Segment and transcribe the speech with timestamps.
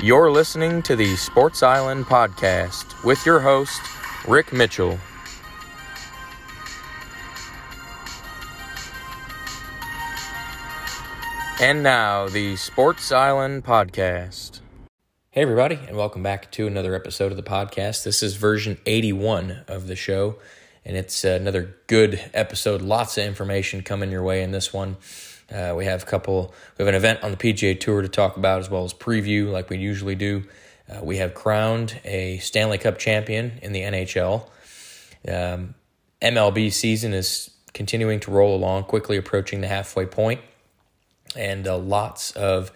[0.00, 3.80] You're listening to the Sports Island podcast with your host,
[4.28, 4.96] Rick Mitchell.
[11.60, 14.60] And now, the Sports Island podcast.
[15.30, 18.04] Hey, everybody, and welcome back to another episode of the podcast.
[18.04, 20.36] This is version 81 of the show,
[20.84, 22.82] and it's another good episode.
[22.82, 24.96] Lots of information coming your way in this one.
[25.52, 26.54] Uh, we have a couple.
[26.76, 29.50] We have an event on the PGA Tour to talk about, as well as preview,
[29.50, 30.44] like we usually do.
[30.88, 34.48] Uh, we have crowned a Stanley Cup champion in the NHL.
[35.26, 35.74] Um,
[36.20, 40.40] MLB season is continuing to roll along, quickly approaching the halfway point
[41.36, 42.72] and uh, lots of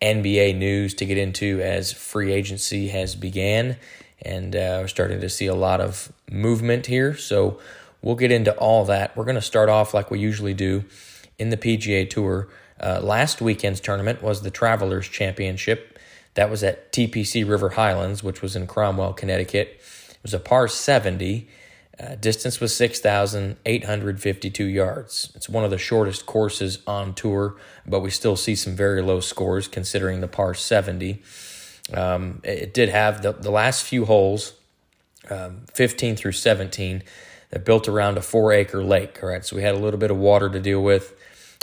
[0.00, 3.76] NBA news to get into as free agency has began,
[4.22, 7.16] and uh, we're starting to see a lot of movement here.
[7.16, 7.58] So
[8.02, 9.16] we'll get into all that.
[9.16, 10.84] We're going to start off like we usually do
[11.38, 12.48] in the PGA Tour.
[12.80, 15.98] Uh, last weekend's tournament was the Travelers Championship.
[16.34, 19.80] That was at TPC River Highlands, which was in Cromwell, Connecticut.
[20.10, 21.48] It was a par 70
[21.98, 25.30] uh, distance was 6,852 yards.
[25.36, 29.20] It's one of the shortest courses on tour, but we still see some very low
[29.20, 31.22] scores considering the par 70.
[31.92, 34.54] Um, it did have the, the last few holes,
[35.30, 37.04] um, 15 through 17,
[37.50, 39.20] that built around a four acre lake.
[39.22, 41.14] All right, so we had a little bit of water to deal with.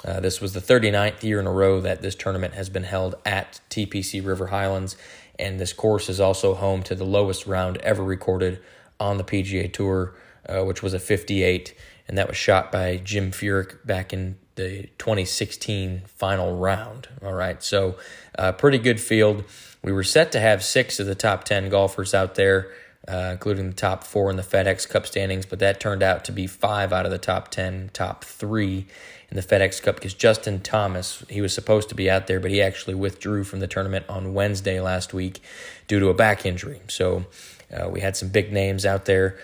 [0.04, 3.16] Uh, this was the 39th year in a row that this tournament has been held
[3.26, 4.96] at TPC River Highlands,
[5.38, 8.60] and this course is also home to the lowest round ever recorded
[9.00, 10.16] on the PGA Tour,
[10.48, 11.76] uh, which was a 58,
[12.08, 17.08] and that was shot by Jim Furyk back in the 2016 final round.
[17.24, 17.98] All right, so
[18.38, 19.44] uh, pretty good field.
[19.84, 22.72] We were set to have six of the top 10 golfers out there,
[23.08, 26.32] uh, including the top four in the FedEx Cup standings, but that turned out to
[26.32, 28.86] be five out of the top 10, top three
[29.30, 32.52] in the FedEx Cup because Justin Thomas, he was supposed to be out there, but
[32.52, 35.42] he actually withdrew from the tournament on Wednesday last week
[35.88, 36.82] due to a back injury.
[36.90, 37.26] So
[37.74, 39.40] uh, we had some big names out there.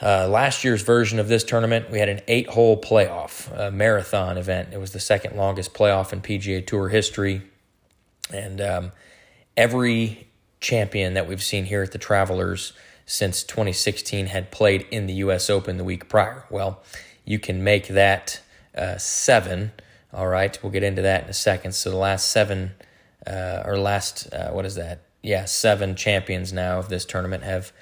[0.00, 4.36] Uh, last year's version of this tournament, we had an eight hole playoff, a marathon
[4.36, 4.70] event.
[4.72, 7.42] It was the second longest playoff in PGA Tour history.
[8.32, 8.92] And um,
[9.56, 10.26] every
[10.62, 12.72] champion that we've seen here at the Travelers
[13.04, 15.50] since 2016 had played in the U.S.
[15.50, 16.44] Open the week prior.
[16.48, 16.82] Well,
[17.26, 18.40] you can make that
[18.74, 19.72] uh, seven.
[20.12, 21.72] All right, we'll get into that in a second.
[21.72, 22.72] So the last seven,
[23.26, 25.00] uh, or last, uh, what is that?
[25.22, 27.72] yeah, seven champions now of this tournament have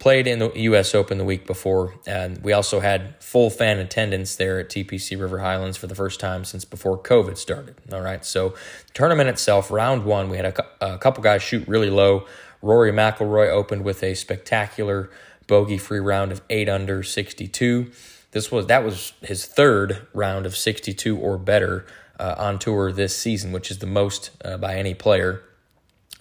[0.00, 0.94] played in the U.S.
[0.94, 1.94] Open the week before.
[2.06, 6.18] And we also had full fan attendance there at TPC River Highlands for the first
[6.18, 7.76] time since before COVID started.
[7.92, 11.68] All right, so the tournament itself, round one, we had a, a couple guys shoot
[11.68, 12.26] really low.
[12.62, 15.10] Rory McIlroy opened with a spectacular
[15.46, 17.90] bogey-free round of eight under 62.
[18.32, 21.84] This was that was his third round of 62 or better
[22.18, 25.42] uh, on tour this season, which is the most uh, by any player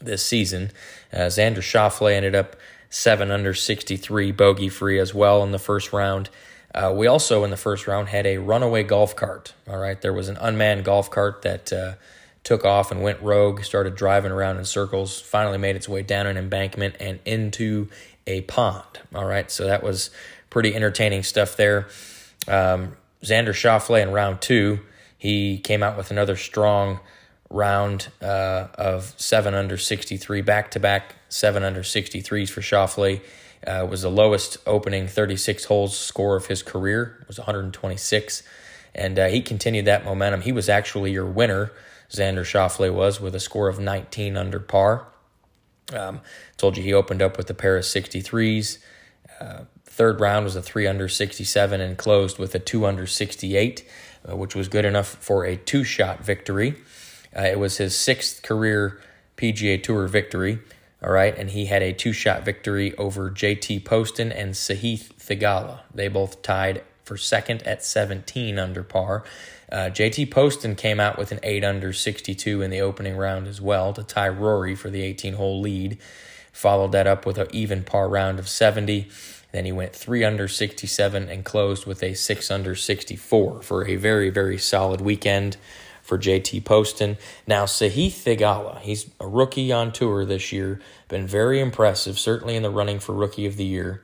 [0.01, 0.72] this season.
[1.13, 2.56] Uh, Xander Schauffele ended up
[2.89, 6.29] seven under 63, bogey free as well in the first round.
[6.73, 9.53] Uh, we also, in the first round, had a runaway golf cart.
[9.67, 11.94] All right, there was an unmanned golf cart that uh,
[12.44, 16.28] took off and went rogue, started driving around in circles, finally made its way down
[16.28, 17.89] an embankment and into
[18.28, 18.99] a pond.
[19.13, 20.11] All right, so that was
[20.49, 21.88] pretty entertaining stuff there.
[22.47, 24.79] Um, Xander Schauffele in round two,
[25.17, 26.99] he came out with another strong
[27.49, 33.21] round uh, of seven under 63, back to back seven under 63s for Schauffele.
[33.65, 37.23] Uh, was the lowest opening 36 holes score of his career.
[37.27, 38.43] Was 126.
[38.95, 40.41] And uh, he continued that momentum.
[40.41, 41.71] He was actually your winner,
[42.09, 45.07] Xander Schauffele was, with a score of 19 under par.
[45.93, 46.22] Um,
[46.57, 48.78] told you he opened up with a pair of 63s.
[49.40, 53.85] Uh, third round was a 3 under 67 and closed with a 2 under 68,
[54.28, 56.75] uh, which was good enough for a two shot victory.
[57.35, 58.99] Uh, it was his sixth career
[59.37, 60.59] PGA Tour victory.
[61.02, 65.79] All right, and he had a two-shot victory over JT Poston and Sahith Theegala.
[65.96, 69.23] They both tied for second at 17 under par.
[69.72, 73.61] Uh, JT Poston came out with an 8 under 62 in the opening round as
[73.61, 75.97] well to tie Rory for the 18 hole lead.
[76.52, 79.08] Followed that up with an even par round of 70.
[79.52, 83.96] Then he went 3 under 67 and closed with a 6 under 64 for a
[83.96, 85.58] very, very solid weekend
[86.09, 87.17] for JT Poston.
[87.46, 92.64] Now, Sahith Theegala, he's a rookie on tour this year, been very impressive, certainly in
[92.64, 94.02] the running for Rookie of the Year.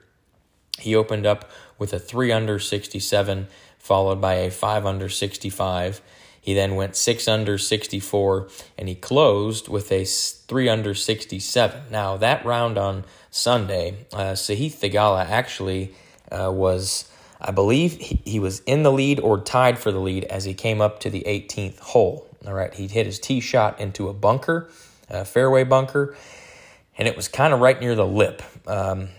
[0.78, 1.50] He opened up
[1.80, 3.48] with a 3 under 67,
[3.80, 6.00] followed by a 5 under 65.
[6.40, 11.82] He then went 6 under 64, and he closed with a 3 under 67.
[11.90, 15.96] Now, that round on Sunday, uh, Sahith Theegala actually
[16.32, 20.24] uh, was I believe he, he was in the lead or tied for the lead
[20.26, 22.28] as he came up to the 18th hole.
[22.48, 24.70] All right, he hit his tee shot into a bunker,
[25.10, 26.16] a fairway bunker,
[26.98, 28.42] and it was kind of right near the lip.
[28.68, 29.10] Um,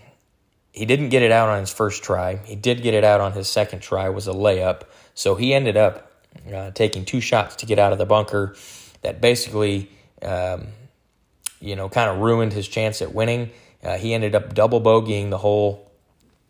[0.71, 2.37] he didn't get it out on his first try.
[2.37, 4.09] He did get it out on his second try.
[4.09, 4.83] Was a layup.
[5.13, 6.11] So he ended up
[6.53, 8.55] uh, taking two shots to get out of the bunker.
[9.01, 9.89] That basically,
[10.21, 10.67] um,
[11.59, 13.51] you know, kind of ruined his chance at winning.
[13.83, 15.86] Uh, he ended up double bogeying the hole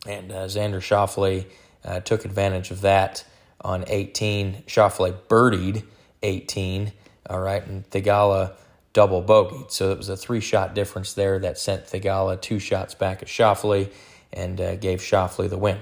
[0.07, 1.45] and uh, Xander Schauffele
[1.83, 3.25] uh, took advantage of that
[3.61, 4.63] on 18.
[4.67, 5.83] Schauffele birdied
[6.23, 6.91] 18,
[7.29, 8.53] all right, and Theegala
[8.93, 9.71] double bogeyed.
[9.71, 13.27] So it was a three shot difference there that sent Theegala two shots back at
[13.27, 13.91] Schauffele
[14.33, 15.79] and uh, gave Schauffele the win.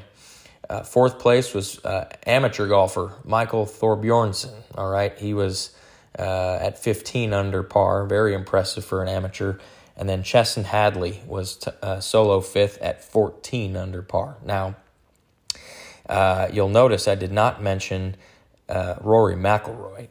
[0.69, 4.53] Uh, fourth place was uh, amateur golfer Michael Thorbjornsen.
[4.75, 5.75] All right, he was
[6.17, 9.57] uh, at 15 under par, very impressive for an amateur.
[9.97, 14.37] And then Chesson Hadley was t- uh, solo fifth at 14 under par.
[14.43, 14.75] Now,
[16.09, 18.15] uh, you'll notice I did not mention
[18.67, 20.09] uh, Rory McIlroy.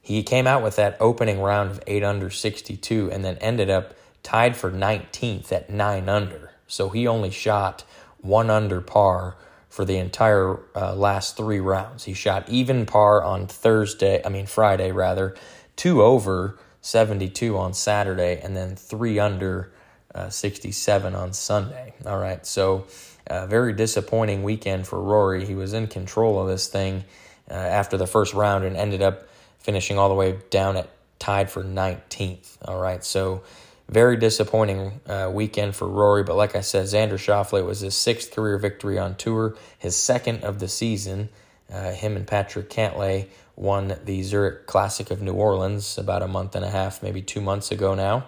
[0.00, 3.94] He came out with that opening round of 8 under 62 and then ended up
[4.22, 6.52] tied for 19th at 9 under.
[6.66, 7.84] So he only shot
[8.18, 9.36] 1 under par
[9.68, 12.04] for the entire uh, last three rounds.
[12.04, 15.36] He shot even par on Thursday, I mean Friday rather,
[15.76, 19.72] 2 over 72 on Saturday, and then three under
[20.14, 21.94] uh, 67 on Sunday.
[22.06, 22.86] All right, so
[23.26, 25.46] uh, very disappointing weekend for Rory.
[25.46, 27.04] He was in control of this thing
[27.50, 29.28] uh, after the first round and ended up
[29.58, 30.88] finishing all the way down at
[31.18, 32.56] tied for 19th.
[32.64, 33.42] All right, so
[33.88, 36.22] very disappointing uh, weekend for Rory.
[36.22, 40.44] But like I said, Xander Schauffele was his sixth career victory on tour, his second
[40.44, 41.28] of the season.
[41.70, 43.28] Uh, him and Patrick Cantlay
[43.60, 47.42] won the Zurich Classic of New Orleans about a month and a half, maybe two
[47.42, 48.24] months ago now.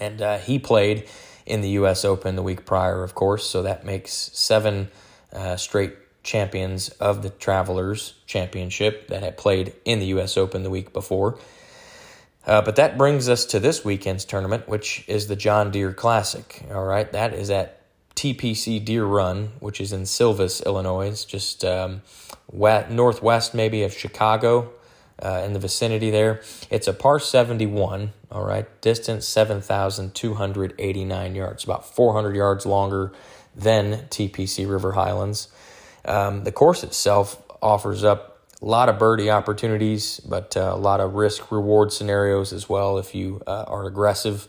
[0.00, 1.08] And uh, he played
[1.44, 2.04] in the U.S.
[2.04, 4.88] Open the week prior, of course, so that makes seven
[5.32, 10.36] uh, straight champions of the Travelers Championship that had played in the U.S.
[10.36, 11.38] Open the week before.
[12.46, 16.64] Uh, but that brings us to this weekend's tournament, which is the John Deere Classic.
[16.72, 17.80] All right, that is at
[18.14, 22.02] TPC Deer Run, which is in Silvis, Illinois, just um,
[22.56, 24.72] west, northwest maybe of Chicago,
[25.22, 26.40] uh, in the vicinity there.
[26.70, 33.12] It's a par 71, all right, distance 7,289 yards, about 400 yards longer
[33.54, 35.48] than TPC River Highlands.
[36.04, 41.00] Um, the course itself offers up a lot of birdie opportunities, but uh, a lot
[41.00, 44.46] of risk reward scenarios as well if you uh, are aggressive.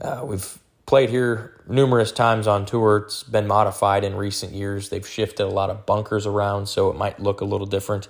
[0.00, 0.58] Uh, we've
[0.90, 2.96] played here numerous times on tour.
[2.96, 4.88] It's been modified in recent years.
[4.88, 8.08] They've shifted a lot of bunkers around, so it might look a little different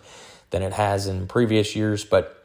[0.48, 2.06] than it has in previous years.
[2.06, 2.42] But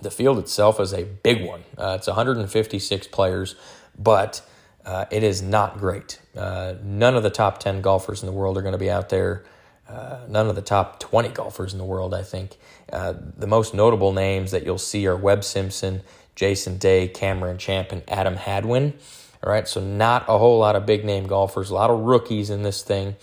[0.00, 1.64] the field itself is a big one.
[1.76, 3.56] Uh, it's 156 players,
[3.98, 4.42] but
[4.86, 6.20] uh, it is not great.
[6.36, 9.08] Uh, none of the top 10 golfers in the world are going to be out
[9.08, 9.44] there.
[9.88, 12.58] Uh, none of the top 20 golfers in the world, I think.
[12.92, 16.02] Uh, the most notable names that you'll see are Webb Simpson,
[16.36, 18.94] Jason Day, Cameron Champ, and Adam Hadwin.
[19.44, 22.48] All right, so not a whole lot of big name golfers, a lot of rookies
[22.48, 23.16] in this thing.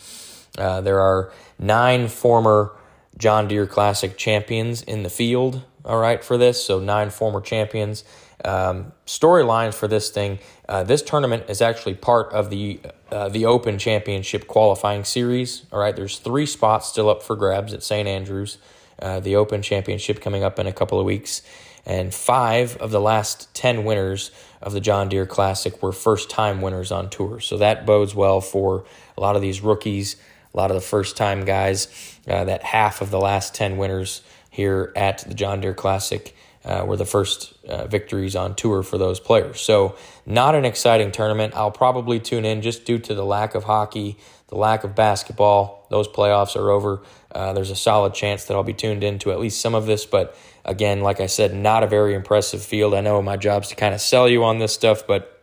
[0.56, 2.76] Uh, there are nine former
[3.18, 5.64] John Deere Classic champions in the field.
[5.84, 8.04] All right, for this, so nine former champions.
[8.46, 10.38] Um, storylines for this thing.
[10.70, 12.80] Uh, this tournament is actually part of the
[13.12, 15.66] uh, the Open Championship qualifying series.
[15.72, 18.60] All right, there's three spots still up for grabs at St Andrews.
[19.02, 21.42] Uh, the Open Championship coming up in a couple of weeks
[21.86, 26.62] and five of the last 10 winners of the John Deere Classic were first time
[26.62, 27.40] winners on tour.
[27.40, 28.86] So that bodes well for
[29.18, 30.16] a lot of these rookies,
[30.54, 31.88] a lot of the first time guys.
[32.28, 34.22] Uh, that half of the last 10 winners
[34.52, 38.98] here at the John Deere Classic uh, were the first uh, victories on tour for
[38.98, 39.60] those players.
[39.62, 39.96] So,
[40.26, 41.56] not an exciting tournament.
[41.56, 44.18] I'll probably tune in just due to the lack of hockey,
[44.50, 45.88] the lack of basketball.
[45.90, 47.02] Those playoffs are over.
[47.32, 50.06] Uh, there's a solid chance that I'll be tuned into at least some of this,
[50.06, 52.94] but Again, like I said, not a very impressive field.
[52.94, 55.42] I know my job's to kind of sell you on this stuff, but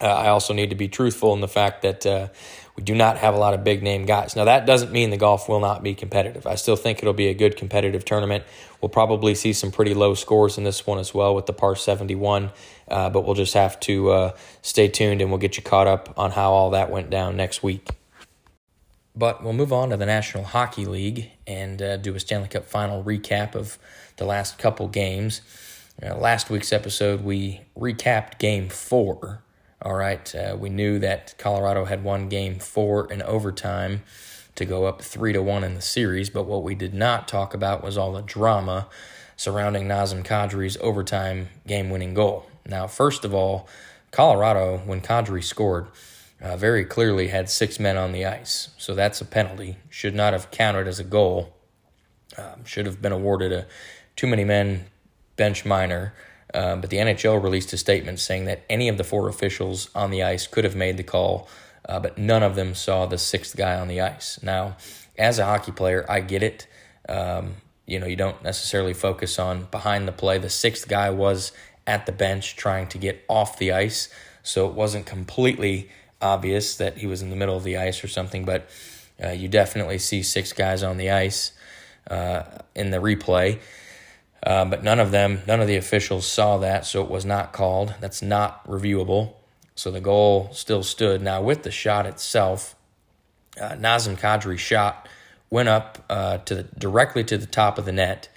[0.00, 2.28] uh, I also need to be truthful in the fact that uh,
[2.76, 4.34] we do not have a lot of big name guys.
[4.34, 6.46] Now, that doesn't mean the golf will not be competitive.
[6.46, 8.44] I still think it'll be a good competitive tournament.
[8.80, 11.76] We'll probably see some pretty low scores in this one as well with the par
[11.76, 12.50] 71,
[12.88, 16.12] uh, but we'll just have to uh, stay tuned and we'll get you caught up
[16.16, 17.88] on how all that went down next week.
[19.16, 22.64] But we'll move on to the National Hockey League and uh, do a Stanley Cup
[22.64, 23.78] final recap of
[24.16, 25.40] the last couple games.
[26.02, 29.42] Uh, last week's episode, we recapped game four.
[29.82, 34.02] All right, uh, we knew that Colorado had won game four in overtime
[34.54, 37.54] to go up three to one in the series, but what we did not talk
[37.54, 38.88] about was all the drama
[39.36, 42.46] surrounding Nazem Kadri's overtime game winning goal.
[42.66, 43.68] Now, first of all,
[44.10, 45.88] Colorado, when Kadri scored,
[46.40, 48.70] uh, very clearly had six men on the ice.
[48.78, 49.76] So that's a penalty.
[49.90, 51.52] Should not have counted as a goal.
[52.38, 53.66] Um, should have been awarded a
[54.16, 54.86] too many men
[55.36, 56.14] bench minor.
[56.52, 60.10] Um, but the NHL released a statement saying that any of the four officials on
[60.10, 61.48] the ice could have made the call,
[61.88, 64.38] uh, but none of them saw the sixth guy on the ice.
[64.42, 64.76] Now,
[65.18, 66.66] as a hockey player, I get it.
[67.08, 67.56] Um,
[67.86, 70.38] you know, you don't necessarily focus on behind the play.
[70.38, 71.52] The sixth guy was
[71.86, 74.08] at the bench trying to get off the ice,
[74.42, 75.90] so it wasn't completely
[76.22, 78.68] obvious that he was in the middle of the ice or something, but
[79.22, 81.52] uh, you definitely see six guys on the ice
[82.10, 82.42] uh,
[82.74, 83.60] in the replay.
[84.44, 87.52] Uh, but none of them, none of the officials saw that, so it was not
[87.52, 87.94] called.
[88.00, 89.32] That's not reviewable.
[89.74, 91.22] So the goal still stood.
[91.22, 92.76] Now, with the shot itself,
[93.60, 95.08] uh, Nazem Kadri shot
[95.48, 98.28] went up uh, to the, directly to the top of the net.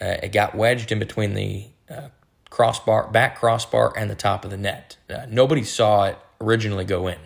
[0.00, 2.08] Uh, it got wedged in between the uh,
[2.48, 4.96] crossbar, back crossbar, and the top of the net.
[5.10, 7.18] Uh, nobody saw it originally go in.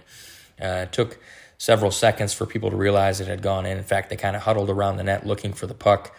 [0.61, 1.19] Uh, it took
[1.59, 3.77] several seconds for people to realize it had gone in.
[3.77, 6.17] In fact, they kind of huddled around the net looking for the puck.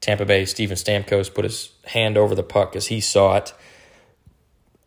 [0.00, 3.52] Tampa Bay Steven Stamkos put his hand over the puck as he saw it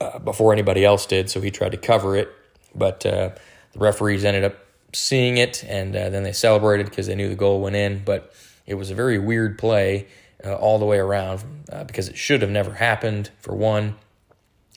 [0.01, 2.29] uh, before anybody else did, so he tried to cover it.
[2.75, 3.29] But uh,
[3.73, 4.55] the referees ended up
[4.93, 8.03] seeing it, and uh, then they celebrated because they knew the goal went in.
[8.03, 8.33] But
[8.65, 10.07] it was a very weird play
[10.43, 13.95] uh, all the way around uh, because it should have never happened, for one,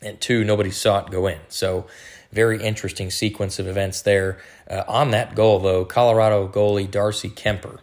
[0.03, 1.39] and two, nobody saw it go in.
[1.49, 1.87] So,
[2.33, 4.39] very interesting sequence of events there.
[4.69, 7.79] Uh, on that goal, though, Colorado goalie Darcy Kuemper,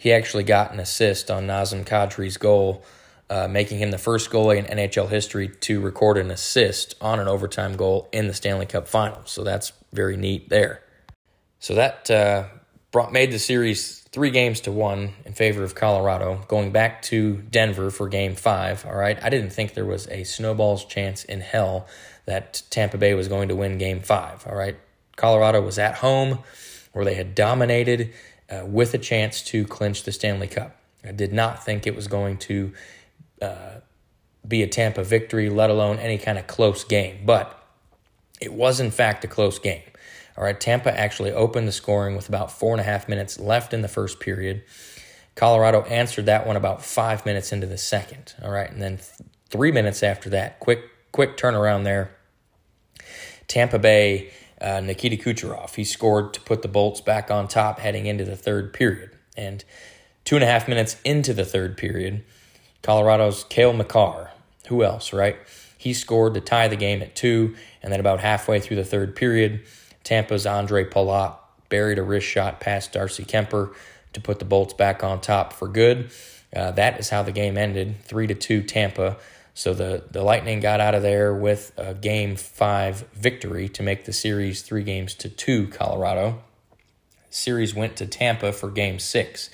[0.00, 2.82] he actually got an assist on Nazem Kadri's goal,
[3.28, 7.28] uh, making him the first goalie in NHL history to record an assist on an
[7.28, 9.30] overtime goal in the Stanley Cup Finals.
[9.30, 10.82] So that's very neat there.
[11.58, 12.44] So that uh,
[12.90, 17.36] brought made the series three games to one in favor of Colorado, going back to
[17.50, 18.86] Denver for game five.
[18.86, 19.22] All right.
[19.22, 21.86] I didn't think there was a snowball's chance in hell
[22.24, 24.46] that Tampa Bay was going to win game five.
[24.46, 24.78] All right.
[25.16, 26.38] Colorado was at home
[26.94, 28.14] where they had dominated
[28.50, 30.76] uh, with a chance to clinch the Stanley Cup.
[31.04, 32.72] I did not think it was going to
[33.40, 33.80] uh,
[34.46, 37.20] be a Tampa victory, let alone any kind of close game.
[37.24, 37.56] But
[38.40, 39.82] it was, in fact, a close game.
[40.36, 43.74] All right, Tampa actually opened the scoring with about four and a half minutes left
[43.74, 44.62] in the first period.
[45.34, 48.34] Colorado answered that one about five minutes into the second.
[48.42, 52.10] All right, and then th- three minutes after that, quick quick turnaround there.
[53.48, 58.06] Tampa Bay, uh, Nikita Kucherov, he scored to put the Bolts back on top heading
[58.06, 59.10] into the third period.
[59.36, 59.64] And
[60.24, 62.22] two and a half minutes into the third period,
[62.82, 64.30] Colorado's Cale Makar,
[64.68, 65.36] who else, right?
[65.76, 69.16] He scored to tie the game at two, and then about halfway through the third
[69.16, 69.62] period,
[70.04, 71.36] Tampa's Andre Palat
[71.68, 73.72] buried a wrist shot past Darcy Kuemper
[74.12, 76.10] to put the Bolts back on top for good.
[76.54, 79.16] Uh, that is how the game ended, three to two Tampa.
[79.54, 84.04] So the the Lightning got out of there with a game five victory to make
[84.04, 86.42] the series three games to two Colorado.
[87.28, 89.50] Series went to Tampa for game six,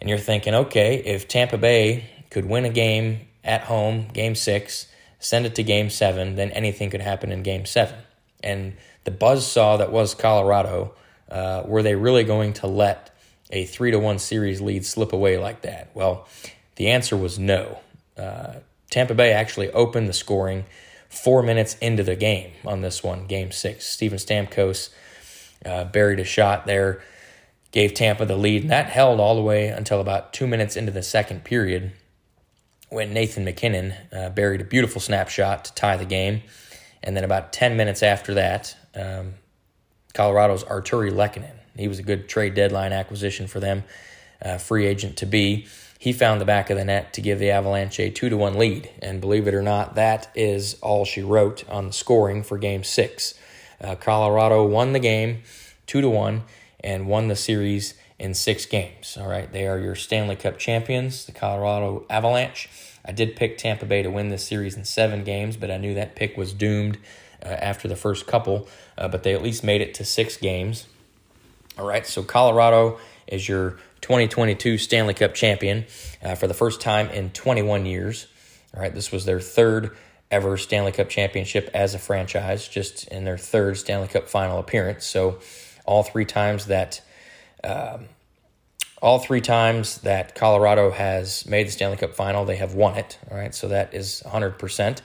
[0.00, 4.88] and you're thinking, okay, if Tampa Bay could win a game at home, game six,
[5.18, 7.96] send it to game seven, then anything could happen in game seven.
[8.42, 10.94] And the buzz saw that was Colorado,
[11.30, 13.10] uh, were they really going to let
[13.50, 15.90] a three to one series lead slip away like that?
[15.94, 16.26] Well,
[16.76, 17.78] the answer was no.
[18.16, 18.54] Uh,
[18.92, 20.66] Tampa Bay actually opened the scoring
[21.08, 23.86] four minutes into the game on this one, game six.
[23.86, 24.90] Steven Stamkos
[25.64, 27.02] uh, buried a shot there,
[27.70, 30.92] gave Tampa the lead, and that held all the way until about two minutes into
[30.92, 31.92] the second period
[32.90, 36.42] when Nathan MacKinnon uh, buried a beautiful snapshot to tie the game.
[37.02, 39.34] And then about 10 minutes after that, um,
[40.12, 41.56] Colorado's Artturi Lehkonen.
[41.76, 43.84] He was a good trade deadline acquisition for them,
[44.44, 45.66] uh, free agent to be.
[46.02, 48.58] He found the back of the net to give the Avalanche a two to one
[48.58, 52.58] lead, and believe it or not, that is all she wrote on the scoring for
[52.58, 53.34] Game Six.
[53.80, 55.44] Uh, Colorado won the game
[55.86, 56.42] two to one
[56.80, 59.16] and won the series in six games.
[59.16, 62.68] All right, they are your Stanley Cup champions, the Colorado Avalanche.
[63.04, 65.94] I did pick Tampa Bay to win this series in seven games, but I knew
[65.94, 66.98] that pick was doomed
[67.44, 68.66] uh, after the first couple,
[68.98, 70.88] uh, but they at least made it to six games.
[71.78, 75.84] All right, so Colorado is your 2022 Stanley Cup champion
[76.22, 78.26] uh, for the first time in 21 years.
[78.74, 79.96] All right, this was their third
[80.30, 85.04] ever Stanley Cup championship as a franchise, just in their third Stanley Cup final appearance.
[85.04, 85.38] So,
[85.84, 87.00] all three times that
[87.64, 88.08] Um,
[89.02, 93.18] all three times that Colorado has made the Stanley Cup final, they have won it.
[93.30, 95.02] All right, so that is 100%.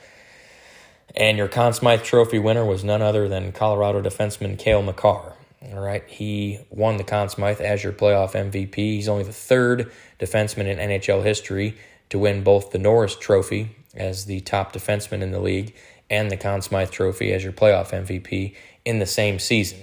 [1.15, 5.33] And your Conn Smythe Trophy winner was none other than Colorado defenseman Cale Makar.
[5.61, 8.75] All right, he won the Conn Smythe as your playoff MVP.
[8.75, 11.77] He's only the third defenseman in NHL history
[12.09, 15.75] to win both the Norris Trophy as the top defenseman in the league
[16.09, 18.53] and the Conn Smythe Trophy as your playoff MVP
[18.85, 19.79] in the same season.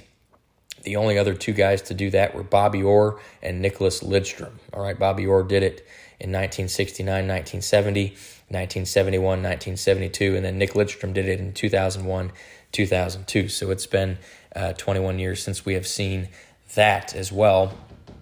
[0.83, 4.53] The only other two guys to do that were Bobby Orr and Nicholas Lidstrom.
[4.73, 5.87] All right, Bobby Orr did it
[6.21, 8.09] in 1969, 1970,
[8.49, 12.33] 1971, 1972, and then Nick Lidstrom did it in 2001,
[12.73, 13.49] 2002.
[13.49, 14.19] So it's been
[14.55, 16.29] uh, 21 years since we have seen
[16.75, 17.77] that as well.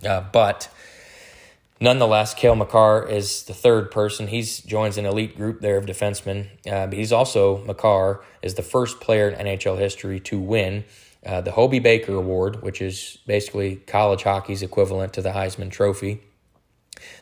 [0.04, 0.68] Uh, but
[1.80, 4.28] nonetheless, Cale Makar is the third person.
[4.28, 6.48] He joins an elite group there of defensemen.
[6.66, 10.84] Uh, but he's also, Makar is the first player in NHL history to win
[11.24, 16.20] uh, the Hobey Baker Award, which is basically college hockey's equivalent to the Heisman Trophy.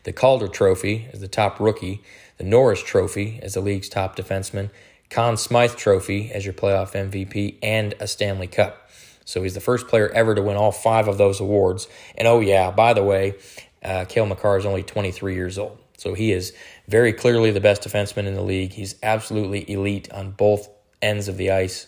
[0.03, 2.01] The Calder Trophy is the top rookie.
[2.37, 4.71] The Norris Trophy is the league's top defenseman.
[5.09, 8.89] Conn Smythe Trophy as your playoff MVP, and a Stanley Cup.
[9.25, 11.87] So he's the first player ever to win all five of those awards.
[12.15, 13.35] And oh, yeah, by the way,
[13.83, 15.77] uh, Cale Makar is only 23 years old.
[15.97, 16.53] So he is
[16.87, 18.73] very clearly the best defenseman in the league.
[18.73, 20.67] He's absolutely elite on both
[21.01, 21.87] ends of the ice.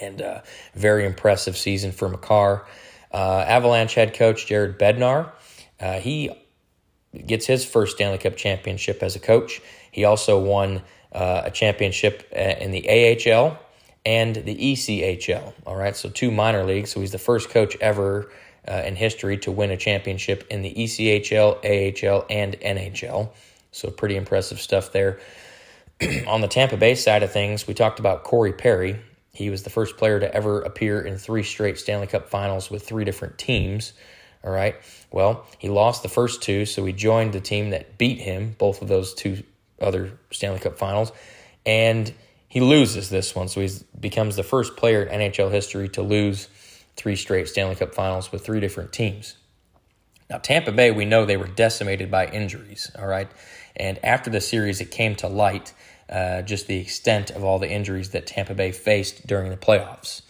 [0.00, 0.40] And uh,
[0.74, 2.66] very impressive season for Makar.
[3.12, 5.30] Uh, Avalanche head coach Jared Bednar,
[5.78, 6.30] uh, he
[7.26, 9.60] gets his first Stanley Cup championship as a coach.
[9.90, 10.82] He also won
[11.12, 13.58] uh, a championship uh, in the AHL
[14.04, 15.52] and the ECHL.
[15.66, 16.90] All right, so two minor leagues.
[16.90, 18.30] So he's the first coach ever
[18.66, 23.30] uh, in history to win a championship in the ECHL, AHL, and NHL.
[23.70, 25.18] So pretty impressive stuff there.
[26.26, 29.00] On the Tampa Bay side of things, we talked about Corey Perry.
[29.32, 32.86] He was the first player to ever appear in three straight Stanley Cup finals with
[32.86, 33.92] three different teams.
[34.44, 34.76] All right.
[35.10, 38.82] Well, he lost the first two, so he joined the team that beat him, both
[38.82, 39.42] of those two
[39.80, 41.12] other Stanley Cup finals.
[41.64, 42.12] And
[42.52, 46.48] he loses this one, so he becomes the first player in NHL history to lose
[46.96, 49.36] three straight Stanley Cup finals with three different teams.
[50.28, 53.30] Now, Tampa Bay, we know they were decimated by injuries, all right?
[53.74, 55.72] And after the series, it came to light
[56.10, 60.20] uh, just the extent of all the injuries that Tampa Bay faced during the playoffs.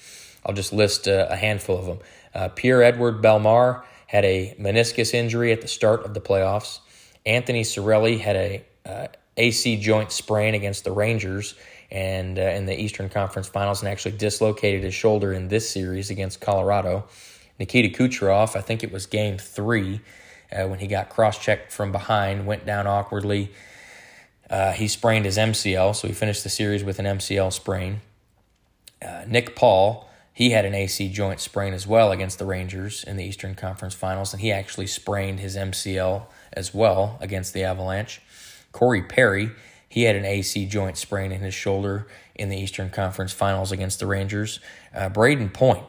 [0.47, 1.99] I'll just list uh, a handful of them.
[2.33, 6.79] Uh, Pierre-Edouard Bellemare had a meniscus injury at the start of the playoffs.
[7.27, 9.07] Anthony Cirelli had a uh,
[9.37, 11.57] AC joint sprain against the Rangers
[11.93, 16.11] and uh, in the Eastern Conference Finals, and actually dislocated his shoulder in this series
[16.11, 17.05] against Colorado.
[17.59, 20.01] Nikita Kucherov, I think it was Game Three,
[20.51, 23.51] uh, when he got cross-checked from behind, went down awkwardly.
[24.49, 28.01] Uh, he sprained his MCL, so he finished the series with an MCL sprain.
[29.03, 33.19] Uh, Nick Paul, he had an AC joint sprain as well against the Rangers in
[33.19, 36.25] the Eastern Conference Finals, and he actually sprained his MCL
[36.55, 38.23] as well against the Avalanche.
[38.73, 39.51] Corey Perry,
[39.93, 44.01] he had an AC joint sprain in his shoulder in the Eastern Conference Finals against
[44.01, 44.59] the Rangers.
[44.95, 45.85] Uh, Brayden Point,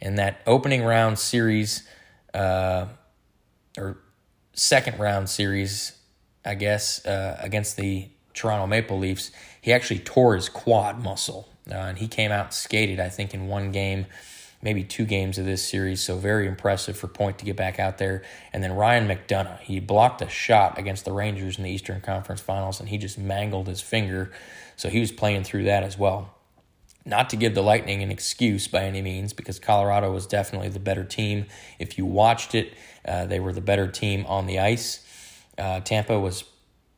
[0.00, 1.86] in that opening round series,
[2.34, 2.86] uh,
[3.78, 3.98] or
[4.54, 5.96] second round series,
[6.44, 11.48] I guess, uh, against the Toronto Maple Leafs, he actually tore his quad muscle.
[11.70, 14.06] Uh, and he came out skated, I think, in one game
[14.64, 16.02] maybe two games of this series.
[16.02, 18.22] So very impressive for Point to get back out there.
[18.52, 22.40] And then Ryan McDonagh, he blocked a shot against the Rangers in the Eastern Conference
[22.40, 24.32] Finals, and he just mangled his finger.
[24.74, 26.34] So he was playing through that as well.
[27.04, 30.80] Not to give the Lightning an excuse by any means, because Colorado was definitely the
[30.80, 31.44] better team.
[31.78, 32.72] If you watched it,
[33.06, 35.04] uh, they were the better team on the ice.
[35.58, 36.44] Uh, Tampa was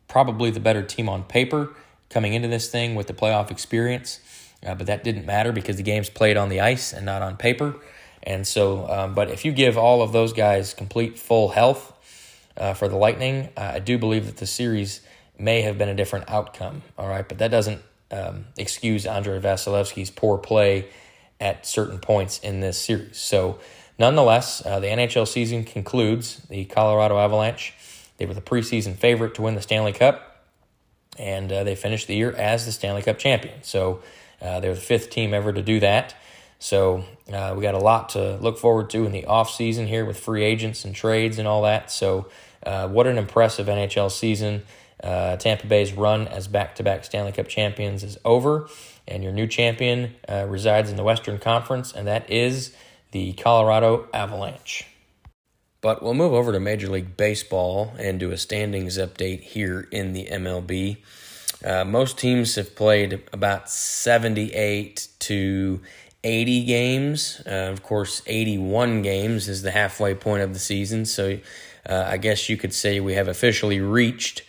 [0.07, 1.75] probably the better team on paper
[2.09, 4.21] coming into this thing with the playoff experience.
[4.65, 7.37] Uh, but that didn't matter because the game's played on the ice and not on
[7.37, 7.77] paper.
[8.23, 11.93] And so, um, but if you give all of those guys complete full health
[12.57, 15.01] uh, for the Lightning, uh, I do believe that the series
[15.39, 16.83] may have been a different outcome.
[16.99, 20.89] All right, but that doesn't um, excuse Andrei Vasilevskiy's poor play
[21.41, 23.19] at certain points in this series.
[23.19, 23.59] So,
[23.99, 26.41] nonetheless, uh, the NHL season concludes.
[26.49, 27.75] The Colorado Avalanche,
[28.17, 30.45] they were the preseason favorite to win the Stanley Cup,
[31.19, 33.63] and uh, they finished the year as the Stanley Cup champion.
[33.63, 34.01] So,
[34.41, 36.15] uh, they're the fifth team ever to do that.
[36.59, 40.05] So uh, we got a lot to look forward to in the off season here
[40.05, 41.91] with free agents and trades and all that.
[41.91, 42.29] So
[42.63, 44.63] uh, what an impressive NHL season.
[45.03, 48.69] Uh, Tampa Bay's run as back-to-back Stanley Cup champions is over,
[49.07, 52.75] and your new champion uh, resides in the Western Conference, and that is
[53.13, 54.87] the Colorado Avalanche.
[55.83, 60.15] But we'll move over to Major League Baseball and do a standings update here in
[60.15, 60.97] the MLB.
[61.67, 65.81] Uh, most teams have played about 78 to
[66.23, 67.43] 80 games.
[67.45, 71.05] Uh, of course, 81 games is the halfway point of the season.
[71.05, 71.39] So
[71.89, 74.43] uh, I guess you could say we have officially reached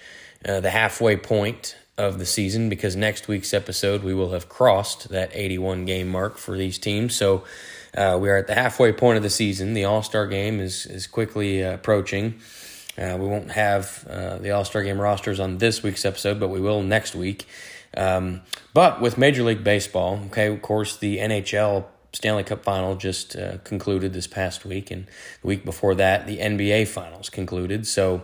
[0.48, 5.10] uh, the halfway point of the season because next week's episode we will have crossed
[5.10, 7.16] that 81 game mark for these teams.
[7.16, 7.44] So
[7.96, 9.74] uh, we are at the halfway point of the season.
[9.74, 12.36] The All Star game is is quickly uh, approaching.
[12.98, 16.48] Uh, we won't have uh, the All Star game rosters on this week's episode, but
[16.50, 17.46] we will next week.
[17.96, 18.42] Um,
[18.74, 23.58] but with Major League Baseball, okay, of course, the NHL Stanley Cup final just uh,
[23.64, 25.06] concluded this past week, and
[25.42, 27.86] the week before that, the NBA finals concluded.
[27.86, 28.24] So,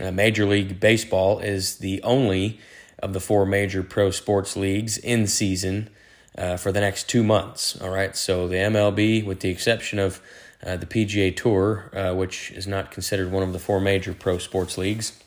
[0.00, 2.58] uh, Major League Baseball is the only
[2.98, 5.90] of the four major pro sports leagues in season
[6.38, 7.80] uh, for the next two months.
[7.80, 10.20] All right, so the MLB, with the exception of
[10.64, 14.38] uh, the PGA Tour, uh, which is not considered one of the four major pro
[14.38, 15.18] sports leagues,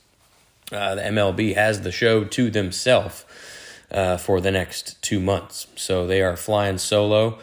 [0.71, 3.25] uh, the MLB has the show to themselves
[3.91, 5.67] uh, for the next two months.
[5.75, 7.39] So they are flying solo.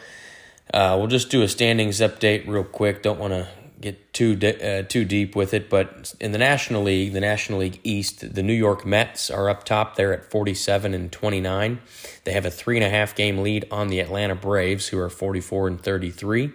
[0.72, 3.02] Uh, we'll just do a standings update real quick.
[3.02, 3.48] Don't want to
[3.80, 7.80] get too de- too deep with it, but in the National League, the National League
[7.84, 9.96] East, the New York Mets are up top.
[9.96, 11.80] They're at forty seven and twenty nine.
[12.24, 15.10] They have a three and a half game lead on the Atlanta Braves, who are
[15.10, 16.52] forty four and thirty three.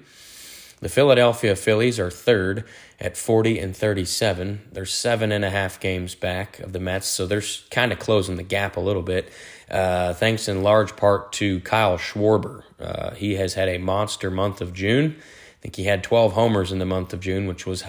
[0.81, 2.65] The Philadelphia Phillies are third
[2.99, 4.61] at 40 and 37.
[4.71, 8.35] They're seven and a half games back of the Mets, so they're kind of closing
[8.35, 9.31] the gap a little bit,
[9.69, 12.63] uh, thanks in large part to Kyle Schwarber.
[12.79, 15.17] Uh, he has had a monster month of June.
[15.19, 17.83] I think he had 12 homers in the month of June, which was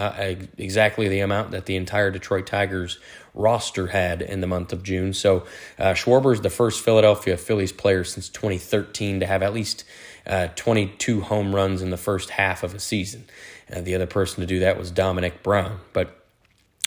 [0.58, 2.98] exactly the amount that the entire Detroit Tigers
[3.32, 5.14] roster had in the month of June.
[5.14, 5.46] So
[5.78, 9.84] uh, Schwarber is the first Philadelphia Phillies player since 2013 to have at least
[10.26, 13.24] uh, 22 home runs in the first half of a season.
[13.72, 15.80] Uh, the other person to do that was Domonic Brown.
[15.92, 16.16] But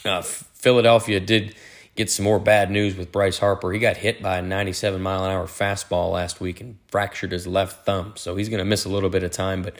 [0.04, 1.54] uh, Philadelphia did
[1.96, 3.72] get some more bad news with Bryce Harper.
[3.72, 7.46] He got hit by a 97 mile an hour fastball last week and fractured his
[7.46, 8.12] left thumb.
[8.16, 9.78] So he's going to miss a little bit of time, but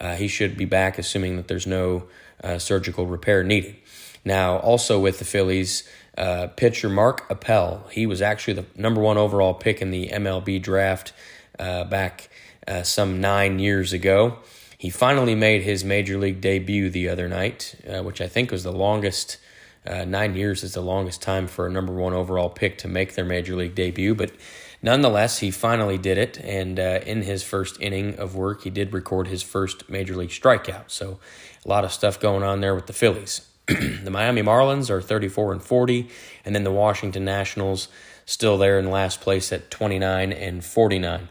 [0.00, 2.04] uh, he should be back, assuming that there's no
[2.42, 3.76] uh, surgical repair needed.
[4.24, 9.18] Now, also with the Phillies, uh, pitcher Mark Appel, he was actually the number one
[9.18, 11.12] overall pick in the MLB draft
[11.58, 12.30] uh, back
[12.70, 14.38] uh, some nine years ago.
[14.78, 18.62] He finally made his major league debut the other night, uh, which I think was
[18.62, 19.36] the longest.
[19.84, 23.24] nine years is the longest time for a number one overall pick to make their
[23.24, 24.30] major league debut, but
[24.82, 28.94] Nonetheless, he finally did it, and uh, in his first inning of work, he did
[28.94, 30.84] record his first major league strikeout.
[30.90, 31.18] So,
[31.64, 33.46] a lot of stuff going on there with the Phillies.
[33.66, 36.08] the Miami Marlins are 34 and 40,
[36.46, 37.88] and then the Washington Nationals
[38.24, 41.28] still there in last place at 29 and 49.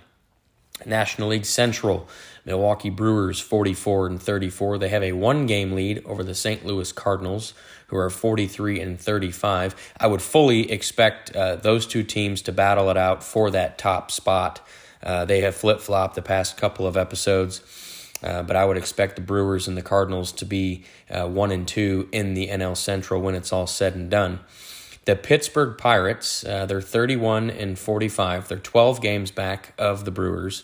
[0.86, 2.08] National League Central,
[2.46, 4.78] Milwaukee Brewers 44 and 34.
[4.78, 6.66] They have a one game lead over the St.
[6.66, 7.54] Louis Cardinals,
[7.88, 9.76] who are 43 and 35.
[10.00, 14.12] I would fully expect uh, those two teams to battle it out for that top
[14.12, 14.66] spot.
[15.02, 17.62] Uh, they have flip flopped the past couple of episodes.
[18.22, 21.68] Uh, but I would expect the Brewers and the Cardinals to be uh, one and
[21.68, 24.40] two in the NL Central when it's all said and done.
[25.06, 28.48] The Pittsburgh Pirates, uh, they're 31 and 45.
[28.48, 30.64] They're 12 games back of the Brewers.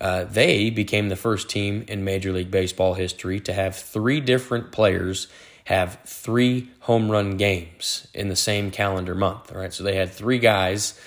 [0.00, 4.70] Uh, they became the first team in Major League Baseball history to have three different
[4.70, 5.28] players
[5.64, 9.52] have three home run games in the same calendar month.
[9.52, 10.98] All right, so they had three guys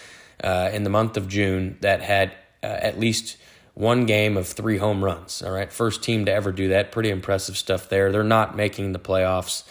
[0.43, 2.31] uh, in the month of June that had
[2.61, 3.37] uh, at least
[3.73, 5.41] one game of three home runs.
[5.41, 6.91] All right, first team to ever do that.
[6.91, 8.11] Pretty impressive stuff there.
[8.11, 9.63] They're not making the playoffs,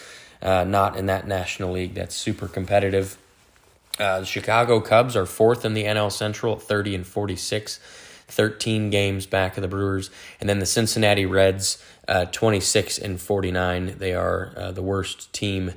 [0.43, 3.19] uh, not in that National League that's super competitive.
[3.99, 7.81] Uh, the Chicago Cubs are fourth in the NL Central at 30 and 46.
[8.31, 10.11] 13 games back of the Brewers.
[10.41, 13.97] And then the Cincinnati Reds, uh, 26 and 49.
[13.99, 15.73] They are uh, the worst team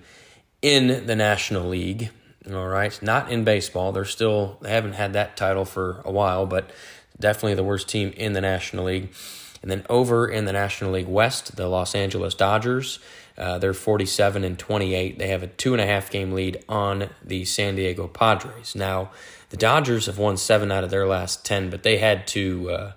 [0.62, 2.12] in the National League.
[2.52, 3.92] All right, not in baseball.
[3.92, 6.72] They're still they haven't had that title for a while, but
[7.18, 9.14] definitely the worst team in the National League.
[9.62, 13.00] And then over in the National League West, the Los Angeles Dodgers,
[13.38, 15.18] uh, they're 47 and 28.
[15.18, 18.76] They have a two and a half game lead on the San Diego Padres.
[18.76, 19.12] Now,
[19.50, 22.92] the Dodgers have won seven out of their last 10, but they had to uh,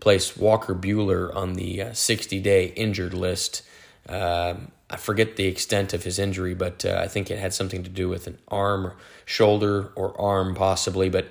[0.00, 3.62] place Walker Buehler on the 60 uh, day injured list.
[4.08, 4.54] Uh,
[4.90, 7.90] I forget the extent of his injury, but uh, I think it had something to
[7.90, 8.92] do with an arm,
[9.26, 11.10] shoulder, or arm possibly.
[11.10, 11.28] But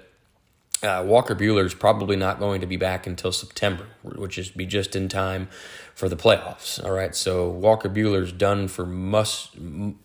[0.84, 4.68] uh, Walker Buehler is probably not going to be back until September, which is be
[4.68, 5.50] just in time
[5.98, 6.84] for the playoffs.
[6.86, 9.58] All right, so Walker Buehler's done for most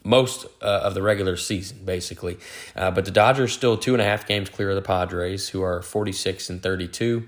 [0.03, 2.39] most uh, of the regular season, basically.
[2.75, 5.63] Uh, but the Dodgers still two and a half games clear of the Padres, who
[5.63, 7.25] are forty six and thirty two.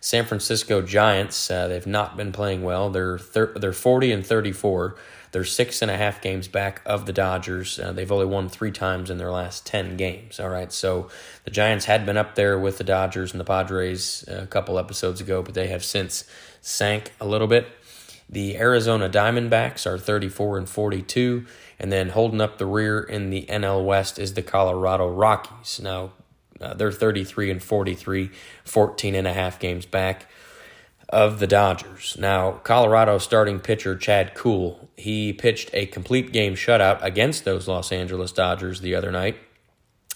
[0.00, 2.88] San Francisco Giants, uh, they've not been playing well.
[2.88, 4.94] They're thir- they're forty and thirty four.
[5.32, 7.80] They're six and a half games back of the Dodgers.
[7.80, 10.40] Uh, they've only won three times in their last 10 games.
[10.40, 10.72] All right.
[10.72, 11.10] So
[11.44, 15.20] the Giants had been up there with the Dodgers and the Padres a couple episodes
[15.20, 16.24] ago, but they have since
[16.62, 17.68] sank a little bit.
[18.28, 21.46] The Arizona Diamondbacks are 34 and 42.
[21.78, 25.80] And then holding up the rear in the NL West is the Colorado Rockies.
[25.80, 26.12] Now,
[26.60, 28.30] uh, they're 33 and 43,
[28.64, 30.26] 14 and a half games back
[31.08, 32.16] of the Dodgers.
[32.18, 37.92] Now, Colorado starting pitcher Chad Kuhl, he pitched a complete game shutout against those Los
[37.92, 39.38] Angeles Dodgers the other night,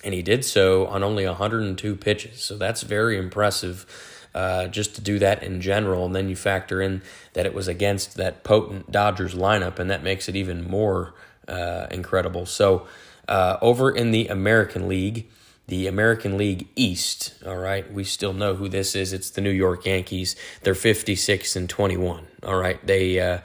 [0.05, 2.43] and he did so on only 102 pitches.
[2.43, 3.87] So that's very impressive.
[4.35, 7.03] Uh, just to do that in general, and then you factor in
[7.35, 11.13] that it was against that potent Dodgers lineup, and that makes it even more
[11.47, 12.47] uh, incredible.
[12.47, 12.87] So,
[13.29, 15.29] uh, over in the American League,
[15.69, 17.35] the American League East.
[17.47, 19.13] All right, we still know who this is.
[19.13, 20.37] It's the New York Yankees.
[20.63, 22.27] They're 56 and 21.
[22.43, 23.39] All right, they uh,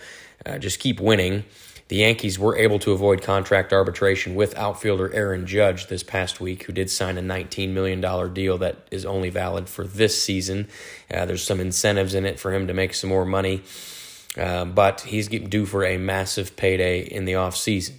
[0.46, 1.46] uh, just keep winning.
[1.88, 6.64] The Yankees were able to avoid contract arbitration with outfielder Aaron Judge this past week,
[6.64, 8.02] who did sign a $19 million
[8.34, 10.68] deal that is only valid for this season.
[11.10, 13.62] Uh, there's some incentives in it for him to make some more money,
[14.38, 17.94] uh, but he's due for a massive payday in the offseason.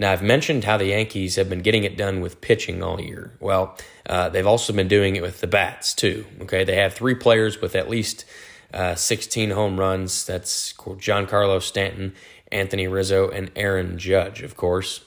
[0.00, 3.32] Now, I've mentioned how the Yankees have been getting it done with pitching all year.
[3.40, 6.24] Well, uh, they've also been doing it with the bats, too.
[6.42, 8.24] Okay, they have three players with at least
[8.72, 10.24] uh, 16 home runs.
[10.24, 12.14] That's Giancarlo Stanton,
[12.50, 15.04] Anthony Rizzo, and Aaron Judge, of course.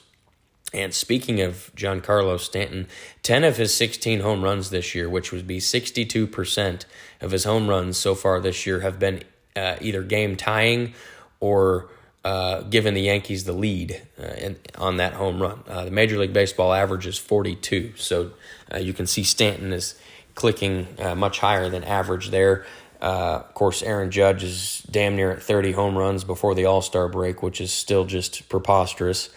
[0.74, 2.86] And speaking of Giancarlo Stanton,
[3.22, 6.84] 10 of his 16 home runs this year, which would be 62%
[7.20, 9.22] of his home runs so far this year, have been
[9.54, 10.94] uh, either game tying
[11.40, 11.90] or
[12.24, 15.62] uh, given the Yankees the lead uh, in, on that home run.
[15.66, 18.30] Uh, the Major League Baseball average is 42, so
[18.72, 19.96] uh, you can see Stanton is
[20.34, 22.64] clicking uh, much higher than average there.
[23.02, 26.80] Uh, of course, Aaron Judge is damn near at 30 home runs before the All
[26.80, 29.28] Star break, which is still just preposterous.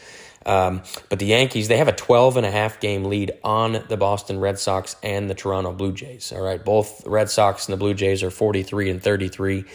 [0.45, 3.97] Um, but the Yankees, they have a 12 and a half game lead on the
[3.97, 6.32] Boston Red Sox and the Toronto Blue Jays.
[6.32, 9.65] All right, both Red Sox and the Blue Jays are 43 and 33.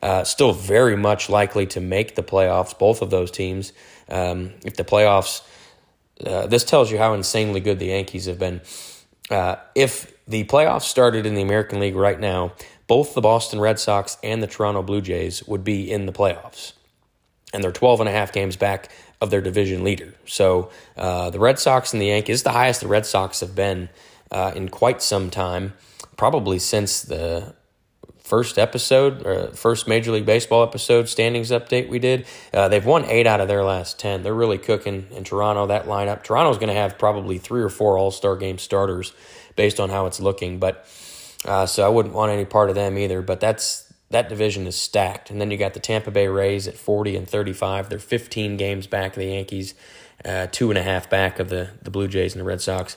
[0.00, 3.72] Uh, still very much likely to make the playoffs, both of those teams.
[4.08, 5.42] Um, if the playoffs,
[6.24, 8.60] uh, this tells you how insanely good the Yankees have been.
[9.28, 12.52] Uh, if the playoffs started in the American League right now,
[12.90, 16.72] both the Boston Red Sox and the Toronto Blue Jays would be in the playoffs.
[17.54, 18.88] And they're 12 and a half games back
[19.20, 20.12] of their division leader.
[20.26, 23.54] So uh, the Red Sox and the Yankees, is the highest the Red Sox have
[23.54, 23.90] been
[24.32, 25.74] uh, in quite some time,
[26.16, 27.54] probably since the
[28.18, 32.26] first episode or first Major League Baseball episode standings update we did.
[32.52, 34.24] Uh, they've won eight out of their last 10.
[34.24, 36.24] They're really cooking in Toronto, that lineup.
[36.24, 39.12] Toronto's going to have probably three or four All Star game starters
[39.54, 40.58] based on how it's looking.
[40.58, 40.88] But
[41.44, 43.22] uh, so I wouldn't want any part of them either.
[43.22, 45.30] But that's that division is stacked.
[45.30, 47.88] And then you got the Tampa Bay Rays at 40 and 35.
[47.88, 49.74] They're 15 games back of the Yankees,
[50.24, 52.96] uh, two and a half back of the, the Blue Jays and the Red Sox.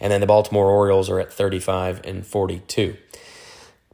[0.00, 2.96] And then the Baltimore Orioles are at 35 and 42.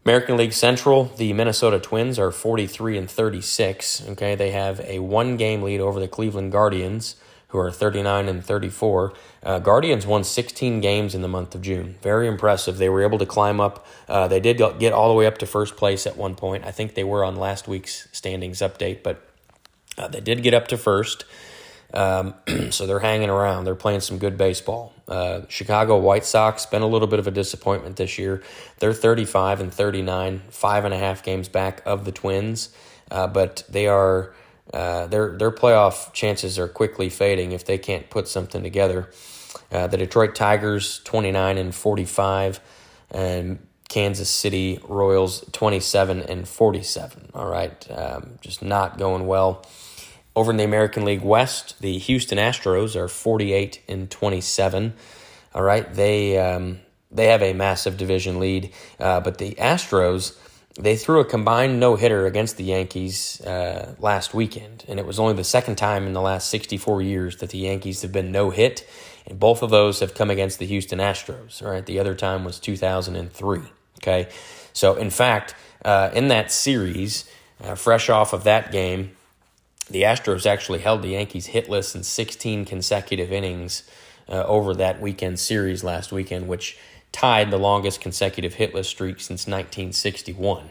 [0.07, 4.09] American League Central, the Minnesota Twins are 43 and 36.
[4.11, 7.17] Okay, they have a one game lead over the Cleveland Guardians,
[7.55, 9.13] who are 39 and 34.
[9.45, 11.95] Uh, Guardians won 16 games in the month of June.
[12.03, 12.79] Very impressive.
[12.79, 13.87] They were able to climb up.
[14.09, 16.65] Uh, they did get all the way up to first place at one point.
[16.65, 19.23] I think they were on last week's standings update, but
[19.97, 21.27] uh, they did get up to first.
[21.93, 22.35] Um,
[22.71, 23.67] so they're hanging around.
[23.67, 24.93] They're playing some good baseball.
[25.07, 28.43] Uh, Chicago White Sox been a little bit of a disappointment this year.
[28.81, 32.75] They're 35 and 39, five and a half games back of the Twins,
[33.13, 34.35] uh, but they are
[34.75, 39.09] uh, their their playoff chances are quickly fading if they can't put something together.
[39.71, 42.61] Uh, the Detroit Tigers 29 and 45,
[43.13, 47.31] and Kansas City Royals 27 and 47.
[47.35, 49.65] All right, um, just not going well.
[50.35, 54.95] Over in the American League West, the Houston Astros are 48 and 27.
[55.55, 56.81] All right, they um,
[57.13, 60.37] they have a massive division lead, uh, but the Astros
[60.79, 65.19] they threw a combined no hitter against the Yankees uh, last weekend, and it was
[65.19, 68.51] only the second time in the last 64 years that the Yankees have been no
[68.51, 68.89] hit,
[69.27, 71.63] and both of those have come against the Houston Astros.
[71.63, 73.61] Right, the other time was 2003.
[74.03, 74.29] Okay,
[74.73, 77.31] so in fact, uh, in that series,
[77.63, 79.13] uh, fresh off of that game
[79.91, 83.83] the Astros actually held the Yankees hitless in 16 consecutive innings
[84.29, 86.79] uh, over that weekend series last weekend, which
[87.15, 90.71] tied the longest consecutive hitless streak since 1961.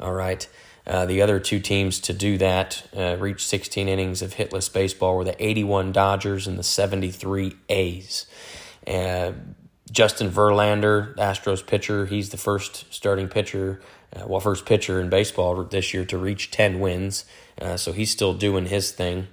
[0.00, 0.46] All right.
[0.84, 5.16] Uh, the other two teams to do that uh, reached 16 innings of hitless baseball
[5.16, 8.26] were the 81 Dodgers and the 73 A's.
[8.86, 9.32] Uh,
[9.90, 13.80] Justin Verlander, Astros pitcher, he's the first starting pitcher,
[14.14, 17.24] uh, well, first pitcher in baseball this year to reach 10 wins.
[17.60, 19.28] Uh, so he's still doing his thing.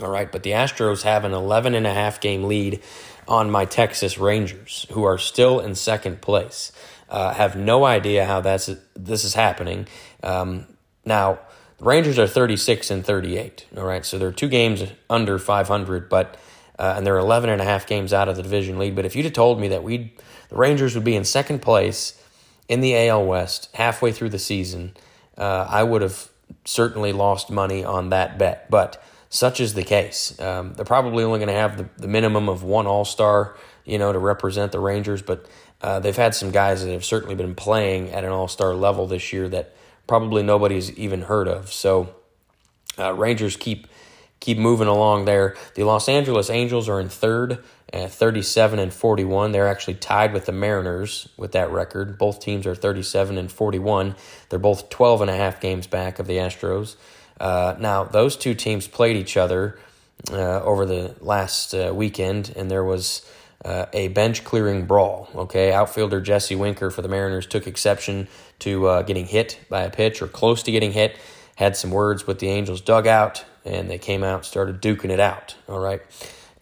[0.00, 2.80] All right, but the Astros have an 11 and a half game lead
[3.28, 6.72] on my Texas Rangers, who are still in second place.
[7.08, 9.86] Uh, have no idea how that's this is happening.
[10.22, 10.66] Um,
[11.04, 11.38] now,
[11.78, 13.66] the Rangers are 36 and 38.
[13.76, 16.36] All right, so they're two games under 500, but
[16.78, 18.94] uh, and they're 11 and a half games out of the division lead.
[18.94, 20.12] But if you'd have told me that we
[20.48, 22.20] the Rangers would be in second place
[22.68, 24.94] in the AL West halfway through the season,
[25.36, 26.28] uh, I would have
[26.64, 28.70] certainly lost money on that bet.
[28.70, 30.38] But such is the case.
[30.40, 33.98] Um, they're probably only going to have the, the minimum of one All Star, you
[33.98, 35.46] know, to represent the Rangers, but
[35.80, 39.06] uh, they've had some guys that have certainly been playing at an All Star level
[39.06, 39.74] this year that
[40.06, 41.72] probably nobody's even heard of.
[41.72, 42.14] So
[42.98, 43.86] uh, Rangers keep
[44.40, 45.56] keep moving along there.
[45.74, 47.62] The Los Angeles Angels are in third
[47.92, 49.52] at 37 and 41.
[49.52, 52.18] They're actually tied with the Mariners with that record.
[52.18, 54.14] Both teams are 37 and 41.
[54.48, 56.96] They're both 12 and a half games back of the Astros.
[57.40, 59.78] Uh, now, those two teams played each other
[60.30, 63.24] uh, over the last uh, weekend, and there was
[63.64, 65.28] uh, a bench clearing brawl.
[65.34, 68.28] Okay, outfielder Jesse Winker for the Mariners took exception
[68.60, 71.16] to uh, getting hit by a pitch or close to getting hit.
[71.56, 75.56] Had some words with the Angels dugout, and they came out started duking it out.
[75.68, 76.02] All right,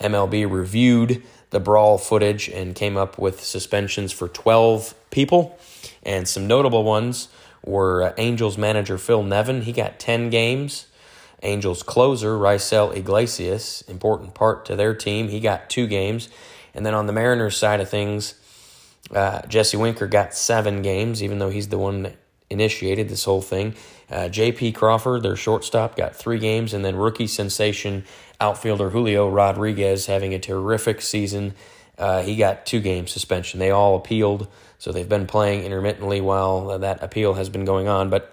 [0.00, 5.58] MLB reviewed the brawl footage and came up with suspensions for 12 people,
[6.02, 7.28] and some notable ones
[7.66, 9.62] were uh, Angels manager Phil Nevin.
[9.62, 10.86] He got 10 games.
[11.42, 15.28] Angels closer Raisel Iglesias, important part to their team.
[15.28, 16.28] He got two games.
[16.74, 18.34] And then on the Mariners side of things,
[19.14, 22.16] uh, Jesse Winker got seven games, even though he's the one that
[22.48, 23.74] initiated this whole thing.
[24.10, 24.72] Uh, J.P.
[24.72, 26.72] Crawford, their shortstop, got three games.
[26.72, 28.04] And then rookie sensation
[28.40, 31.54] outfielder Julio Rodriguez having a terrific season.
[31.98, 33.58] Uh, he got two game suspension.
[33.58, 34.48] They all appealed.
[34.78, 38.10] So they've been playing intermittently while that appeal has been going on.
[38.10, 38.32] But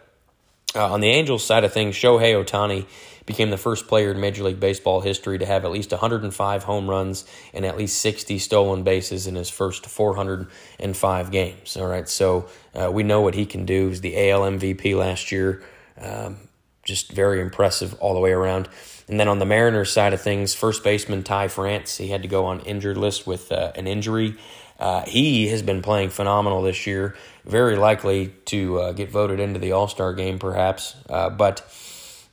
[0.75, 2.85] uh, on the Angels side of things, Shohei Ohtani
[3.25, 6.89] became the first player in Major League Baseball history to have at least 105 home
[6.89, 11.77] runs and at least 60 stolen bases in his first 405 games.
[11.77, 13.89] All right, so uh, we know what he can do.
[13.89, 15.63] He's the AL MVP last year.
[15.97, 16.37] Um,
[16.83, 18.67] just very impressive all the way around.
[19.07, 22.27] And then on the Mariners side of things, first baseman Ty France, he had to
[22.27, 24.35] go on injured list with uh, an injury.
[24.79, 29.59] Uh, he has been playing phenomenal this year, very likely to uh, get voted into
[29.59, 30.95] the All Star game, perhaps.
[31.09, 31.61] Uh, but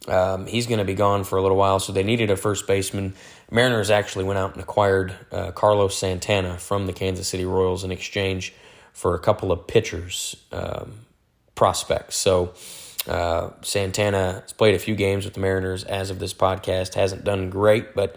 [0.09, 2.67] um, he's going to be gone for a little while, so they needed a first
[2.67, 3.15] baseman.
[3.51, 7.91] Mariners actually went out and acquired uh, Carlos Santana from the Kansas City Royals in
[7.91, 8.55] exchange
[8.93, 10.93] for a couple of pitchers um,
[11.55, 12.17] prospects.
[12.17, 12.55] So
[13.07, 17.25] uh, Santana has played a few games with the Mariners as of this podcast, hasn't
[17.25, 18.17] done great, but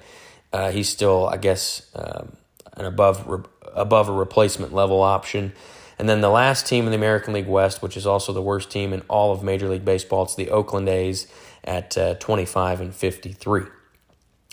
[0.52, 2.34] uh, he's still, I guess, um,
[2.74, 3.28] an above
[3.74, 5.54] above a replacement level option.
[6.00, 8.72] And then the last team in the American League West, which is also the worst
[8.72, 11.28] team in all of Major League Baseball, it's the Oakland A's
[11.64, 13.64] at uh, 25 and 53.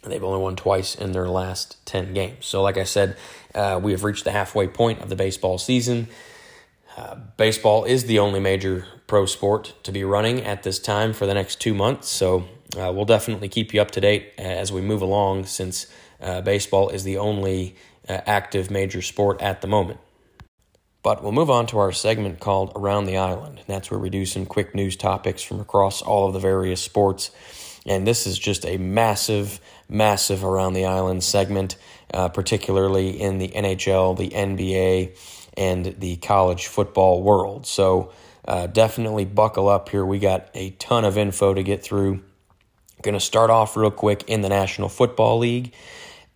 [0.02, 2.46] They've only won twice in their last 10 games.
[2.46, 3.16] So, like I said,
[3.54, 6.08] uh, we have reached the halfway point of the baseball season.
[6.96, 11.26] Uh, baseball is the only major pro sport to be running at this time for
[11.26, 12.08] the next two months.
[12.08, 15.86] So, uh, we'll definitely keep you up to date as we move along since
[16.20, 17.76] uh, baseball is the only
[18.08, 20.00] active major sport at the moment.
[21.02, 23.58] But we'll move on to our segment called Around the Island.
[23.58, 26.82] And That's where we do some quick news topics from across all of the various
[26.82, 27.30] sports.
[27.86, 31.76] And this is just a massive, massive Around the Island segment,
[32.12, 35.16] uh, particularly in the NHL, the NBA,
[35.56, 37.66] and the college football world.
[37.66, 38.12] So
[38.46, 40.04] uh, definitely buckle up here.
[40.04, 42.22] We got a ton of info to get through.
[43.00, 45.72] Going to start off real quick in the National Football League.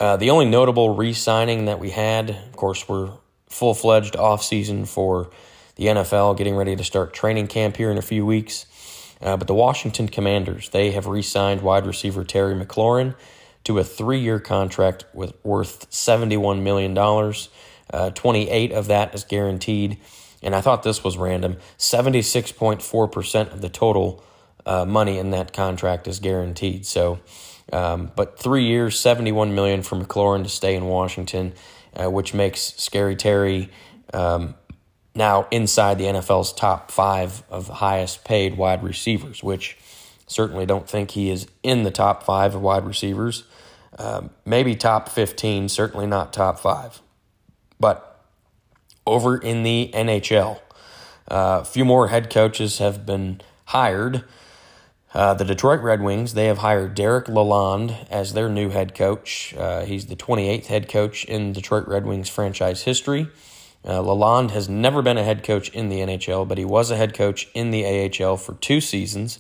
[0.01, 3.13] Uh, the only notable re signing that we had, of course, we're
[3.49, 5.31] full fledged off season for
[5.77, 8.67] the NFL, getting ready to start training camp here in a few weeks.
[9.21, 13.15] Uh, but the Washington Commanders, they have re signed wide receiver Terry McLaurin
[13.65, 16.97] to a three year contract with worth $71 million.
[17.93, 19.99] Uh, 28 of that is guaranteed.
[20.43, 24.23] And I thought this was random 76.4% of the total
[24.67, 26.85] uh, money in that contract is guaranteed.
[26.87, 27.21] So
[27.73, 31.55] um, but three years, seventy-one million for McLaurin to stay in Washington,
[31.95, 33.71] uh, which makes Scary Terry
[34.13, 34.55] um,
[35.15, 39.43] now inside the NFL's top five of highest paid wide receivers.
[39.43, 39.77] Which
[40.27, 43.45] certainly don't think he is in the top five of wide receivers.
[43.99, 47.01] Um, maybe top fifteen, certainly not top five.
[47.81, 48.11] But
[49.07, 50.59] over in the NHL,
[51.29, 54.25] uh, a few more head coaches have been hired.
[55.15, 59.55] Uh, the Detroit Red Wings, they have hired Derek Lalonde as their new head coach.
[59.57, 63.29] Uh, he's the 28th head coach in Detroit Red Wings franchise history.
[63.85, 66.97] Uh, Lalonde has never been a head coach in the NHL, but he was a
[66.97, 69.39] head coach in the AHL for two seasons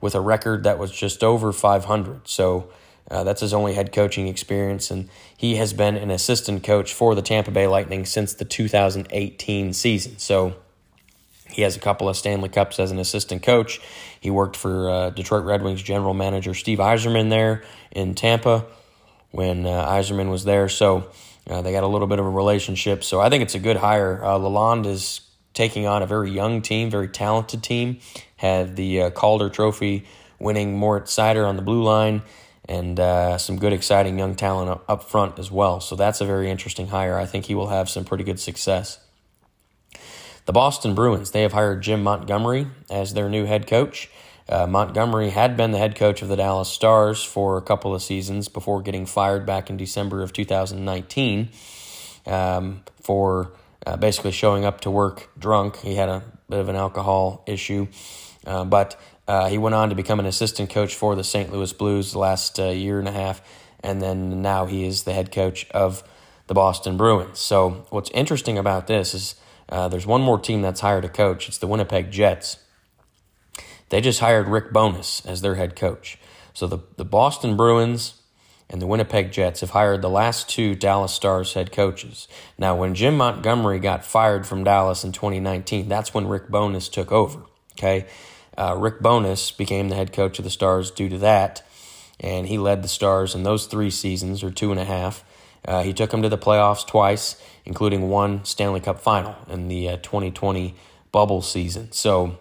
[0.00, 2.28] with a record that was just over 500.
[2.28, 2.70] So
[3.08, 7.14] Uh, that's his only head coaching experience, and he has been an assistant coach for
[7.14, 10.18] the Tampa Bay Lightning since the 2018 season.
[10.18, 10.56] So
[11.48, 13.80] he has a couple of Stanley Cups as an assistant coach.
[14.26, 17.62] He worked for uh, Detroit Red Wings general manager Steve Yzerman there
[17.92, 18.66] in Tampa
[19.30, 20.68] when uh, Yzerman was there.
[20.68, 21.08] So
[21.48, 23.04] uh, they got a little bit of a relationship.
[23.04, 24.20] So I think it's a good hire.
[24.24, 25.20] Uh, Lalonde is
[25.54, 28.00] taking on a very young team, very talented team.
[28.34, 30.06] Had the uh, Calder Trophy
[30.40, 32.22] winning Moritz Seider on the blue line
[32.68, 35.80] and uh, some good, exciting young talent up front as well.
[35.80, 37.16] So that's a very interesting hire.
[37.16, 38.98] I think he will have some pretty good success.
[40.46, 44.08] The Boston Bruins, they have hired Jim Montgomery as their new head coach.
[44.48, 48.02] Uh, Montgomery had been the head coach of the Dallas Stars for a couple of
[48.02, 51.48] seasons before getting fired back in December of 2019
[52.26, 53.52] um, for
[53.86, 55.78] uh, basically showing up to work drunk.
[55.78, 57.88] He had a bit of an alcohol issue,
[58.46, 61.52] uh, but uh, he went on to become an assistant coach for the St.
[61.52, 63.42] Louis Blues the last uh, year and a half,
[63.80, 66.04] and then now he is the head coach of
[66.46, 67.40] the Boston Bruins.
[67.40, 69.34] So, what's interesting about this is
[69.68, 71.48] uh, there's one more team that's hired a coach.
[71.48, 72.58] It's the Winnipeg Jets.
[73.88, 76.18] They just hired Rick Bowness as their head coach.
[76.54, 78.14] So the, the Boston Bruins
[78.68, 82.26] and the Winnipeg Jets have hired the last two Dallas Stars head coaches.
[82.58, 87.12] Now, when Jim Montgomery got fired from Dallas in 2019, that's when Rick Bowness took
[87.12, 87.42] over.
[87.72, 88.06] Okay.
[88.58, 91.62] Uh, Rick Bowness became the head coach of the Stars due to that,
[92.18, 95.22] and he led the Stars in those three seasons, or two and a half.
[95.66, 99.90] Uh, he took them to the playoffs twice, including one Stanley Cup final in the
[99.90, 100.74] uh, 2020
[101.12, 101.92] bubble season.
[101.92, 102.38] So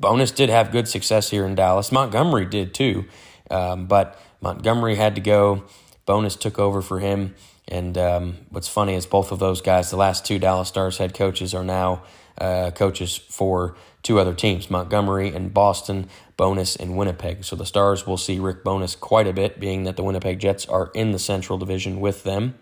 [0.00, 1.92] Bowness did have good success here in Dallas.
[1.92, 3.04] Montgomery did too,
[3.50, 5.64] um, but Montgomery had to go.
[6.06, 7.34] Bowness took over for him.
[7.68, 11.14] And um, what's funny is both of those guys, the last two Dallas Stars head
[11.14, 12.02] coaches, are now
[12.38, 17.44] uh, coaches for two other teams Montgomery and Boston, Bowness and Winnipeg.
[17.44, 20.66] So the Stars will see Rick Bowness quite a bit, being that the Winnipeg Jets
[20.66, 22.54] are in the Central Division with them.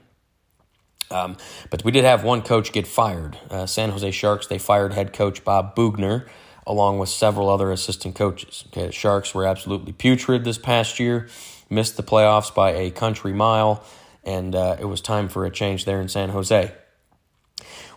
[1.11, 1.39] Um,
[1.71, 3.39] but we did have one coach get fired.
[3.49, 6.27] Uh, San Jose Sharks, they fired head coach Bob Boughner
[6.69, 8.65] along with several other assistant coaches.
[8.69, 11.27] Okay, the Sharks were absolutely putrid this past year,
[11.71, 13.83] missed the playoffs by a country mile,
[14.23, 16.73] and uh, it was time for a change there in San Jose.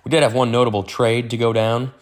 [0.03, 1.93] We did have one notable trade to go down.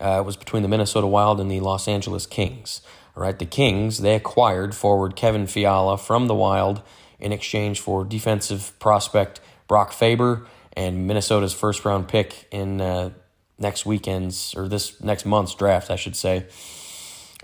[0.00, 2.80] Uh, it was between the Minnesota Wild and the Los Angeles Kings.
[3.16, 6.82] All right, the Kings they acquired forward Kevin Fiala from the Wild
[7.20, 13.10] in exchange for defensive prospect Brock Faber and Minnesota's first round pick in uh,
[13.58, 16.46] next weekend's or this next month's draft, I should say.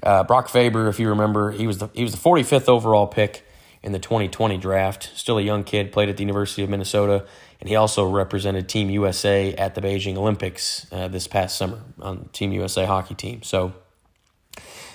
[0.02, 3.46] Uh, Brock Faber, if you remember, he was the he was the 45th overall pick
[3.82, 5.10] in the 2020 draft.
[5.14, 7.26] Still a young kid, played at the University of Minnesota,
[7.60, 12.28] and he also represented Team USA at the Beijing Olympics uh, this past summer on
[12.32, 13.42] Team USA hockey team.
[13.42, 13.74] So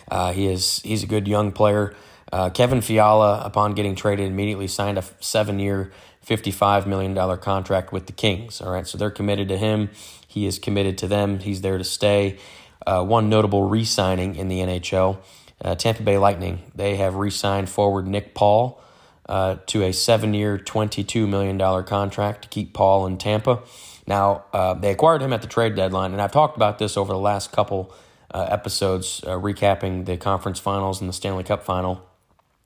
[0.10, 1.96] uh, he is he's a good young player.
[2.32, 5.92] Uh, Kevin Fiala, upon getting traded, immediately signed a seven-year,
[6.26, 8.60] $55 million contract with the Kings.
[8.60, 9.90] All right, so they're committed to him.
[10.36, 11.40] He is committed to them.
[11.40, 12.38] He's there to stay.
[12.86, 15.20] Uh, one notable re signing in the NHL
[15.64, 16.70] uh, Tampa Bay Lightning.
[16.76, 18.82] They have re signed forward Nick Paul
[19.30, 23.62] uh, to a seven year, $22 million contract to keep Paul in Tampa.
[24.06, 27.14] Now, uh, they acquired him at the trade deadline, and I've talked about this over
[27.14, 27.94] the last couple
[28.34, 32.06] uh, episodes, uh, recapping the conference finals and the Stanley Cup final,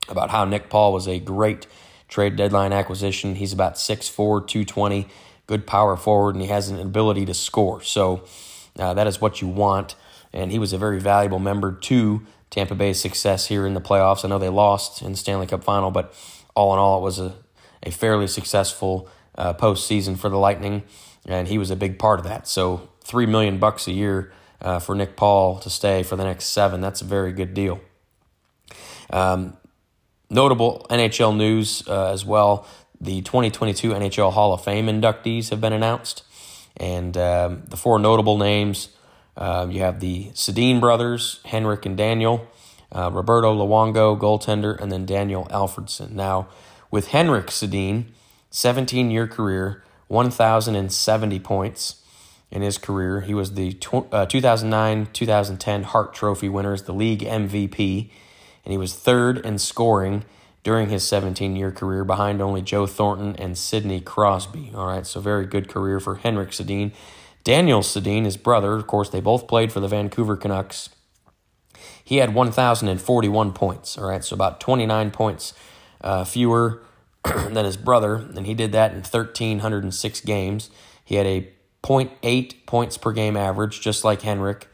[0.10, 1.68] about how Nick Paul was a great
[2.08, 3.36] trade deadline acquisition.
[3.36, 4.16] He's about 6'4,
[4.48, 5.08] 220
[5.50, 7.82] good power forward, and he has an ability to score.
[7.82, 8.24] So
[8.78, 9.96] uh, that is what you want.
[10.32, 12.22] And he was a very valuable member to
[12.52, 14.24] Tampa Bay's success here in the playoffs.
[14.24, 16.14] I know they lost in the Stanley Cup final, but
[16.56, 17.34] all in all, it was a,
[17.82, 20.84] a fairly successful uh, postseason for the Lightning,
[21.26, 22.48] and he was a big part of that.
[22.48, 24.32] So three million bucks a year
[24.62, 26.80] uh, for Nick Paul to stay for the next seven.
[26.80, 27.82] That's a very good deal.
[29.10, 29.58] Um,
[30.30, 32.68] notable NHL news uh, as well.
[33.02, 36.24] The 2022 NHL Hall of Fame inductees have been announced,
[36.78, 38.90] and um, the four notable names
[39.38, 42.46] uh, you have the Sedin brothers, Henrik and Daniel,
[42.92, 46.12] uh, Roberto Luongo, goaltender, and then Daniel Alfredsson.
[46.12, 46.50] Now,
[46.92, 48.08] with Henrik Sedin,
[48.50, 52.04] 17 year career, 1,070 points
[52.52, 53.22] in his career.
[53.22, 53.78] He was the
[54.12, 58.10] uh, 2009 2010 Hart Trophy winner the league MVP,
[58.66, 60.26] and he was third in scoring
[60.64, 64.72] during his 17 year career behind only Joe Thornton and Sidney Crosby.
[64.76, 66.92] All right, so very good career for Henrik Sedin.
[67.44, 70.90] Daniel Sedin, his brother, of course, they both played for the Vancouver Canucks.
[72.04, 75.54] He had 1,041 points, all right, so about 29 points
[76.02, 76.82] uh, fewer
[77.24, 80.70] than his brother, and he did that in 1,306 games.
[81.06, 81.50] He had a
[81.84, 84.68] 0.8 points per game average, just like Henrik.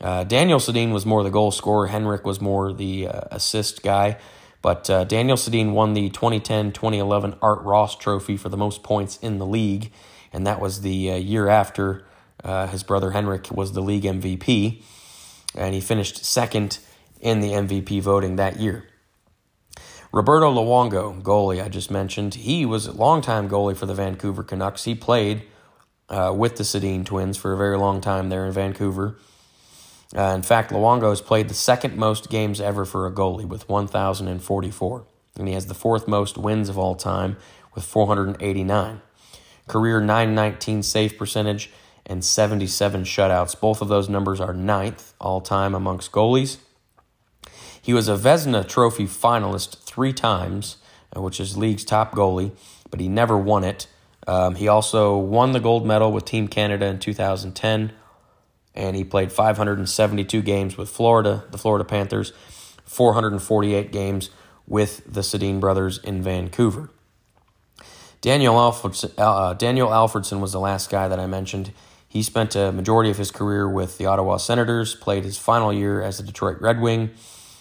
[0.00, 1.88] Uh, Daniel Sedin was more the goal scorer.
[1.88, 4.16] Henrik was more the uh, assist guy.
[4.60, 9.16] But uh, Daniel Sedin won the 2010 2011 Art Ross Trophy for the most points
[9.18, 9.92] in the league,
[10.32, 12.04] and that was the uh, year after
[12.42, 14.82] uh, his brother Henrik was the league MVP,
[15.54, 16.78] and he finished second
[17.20, 18.84] in the MVP voting that year.
[20.12, 24.84] Roberto Luongo, goalie I just mentioned, he was a longtime goalie for the Vancouver Canucks.
[24.84, 25.42] He played
[26.08, 29.18] uh, with the Sedin twins for a very long time there in Vancouver.
[30.16, 33.68] Uh, in fact, Luongo has played the second most games ever for a goalie with
[33.68, 35.04] 1,044,
[35.36, 37.36] and he has the fourth most wins of all time
[37.74, 39.02] with 489.
[39.66, 41.70] Career 919 save percentage
[42.06, 43.58] and 77 shutouts.
[43.58, 46.56] Both of those numbers are ninth all time amongst goalies.
[47.80, 50.78] He was a Vezina Trophy finalist three times,
[51.14, 52.52] uh, which is league's top goalie,
[52.90, 53.86] but he never won it.
[54.26, 57.92] Um, he also won the gold medal with Team Canada in 2010,
[58.78, 62.32] and he played 572 games with Florida, the Florida Panthers,
[62.84, 64.30] 448 games
[64.66, 66.90] with the Sedin brothers in Vancouver.
[68.20, 71.72] Daniel Alfredsson, uh, Daniel Alfredsson was the last guy that I mentioned.
[72.08, 76.00] He spent a majority of his career with the Ottawa Senators, played his final year
[76.02, 77.10] as a Detroit Red Wing.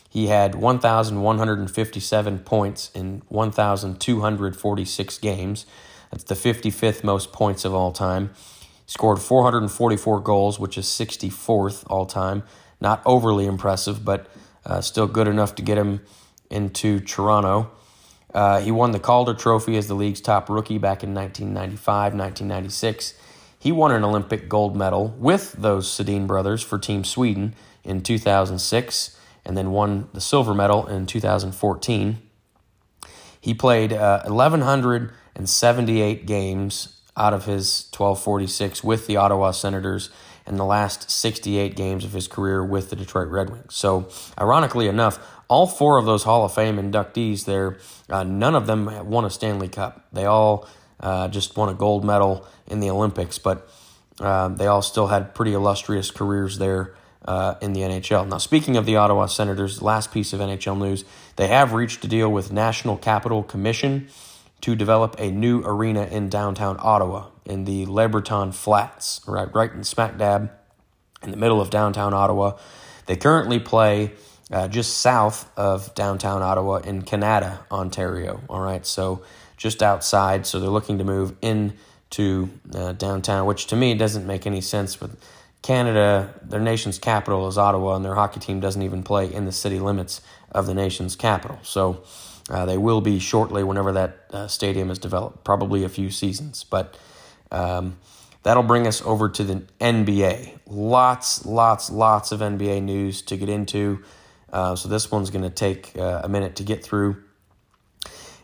[0.10, 5.66] He had 1,157 points in 1,246 games.
[6.12, 8.32] That's the 55th most points of all time.
[8.88, 12.44] Scored 444 goals, which is 64th all time.
[12.82, 14.28] Not overly impressive, but
[14.66, 16.02] uh, still good enough to get him
[16.50, 17.70] into Toronto.
[18.34, 23.14] Uh, he won the Calder Trophy as the league's top rookie back in 1995, 1996.
[23.60, 29.18] He won an Olympic gold medal with those Sedin brothers for Team Sweden in 2006
[29.44, 32.22] and then won the silver medal in 2014.
[33.40, 40.10] He played uh, 1,100 and 78 games out of his 1246 with the Ottawa Senators
[40.46, 43.76] and the last 68 games of his career with the Detroit Red Wings.
[43.76, 44.08] So,
[44.40, 47.78] ironically enough, all four of those Hall of Fame inductees there,
[48.10, 50.08] uh, none of them won a Stanley Cup.
[50.14, 50.68] They all
[51.00, 53.70] uh, just won a gold medal in the Olympics, but
[54.20, 56.96] uh, they all still had pretty illustrious careers there
[57.26, 58.28] uh, in the NHL.
[58.28, 61.04] Now, speaking of the Ottawa Senators, last piece of NHL news,
[61.36, 64.08] they have reached a deal with National Capital Commission
[64.62, 69.84] to develop a new arena in downtown Ottawa in the Lebreton Flats, right, right in
[69.84, 70.52] smack dab
[71.24, 72.58] in the middle of downtown Ottawa.
[73.06, 74.12] They currently play
[74.52, 78.42] uh, just south of downtown Ottawa in Canada, Ontario.
[78.50, 79.24] All right, so
[79.58, 80.46] just outside.
[80.46, 84.96] So they're looking to move into uh, downtown, which to me doesn't make any sense.
[84.96, 85.12] But
[85.62, 89.52] Canada, their nation's capital is Ottawa, and their hockey team doesn't even play in the
[89.52, 91.60] city limits of the nation's capital.
[91.64, 92.04] So
[92.50, 96.64] uh, they will be shortly whenever that uh, stadium is developed, probably a few seasons.
[96.64, 96.98] But
[97.52, 97.98] um,
[98.44, 100.60] that'll bring us over to the NBA.
[100.68, 104.04] Lots, lots, lots of NBA news to get into.
[104.52, 107.22] Uh, so this one's going to take uh, a minute to get through.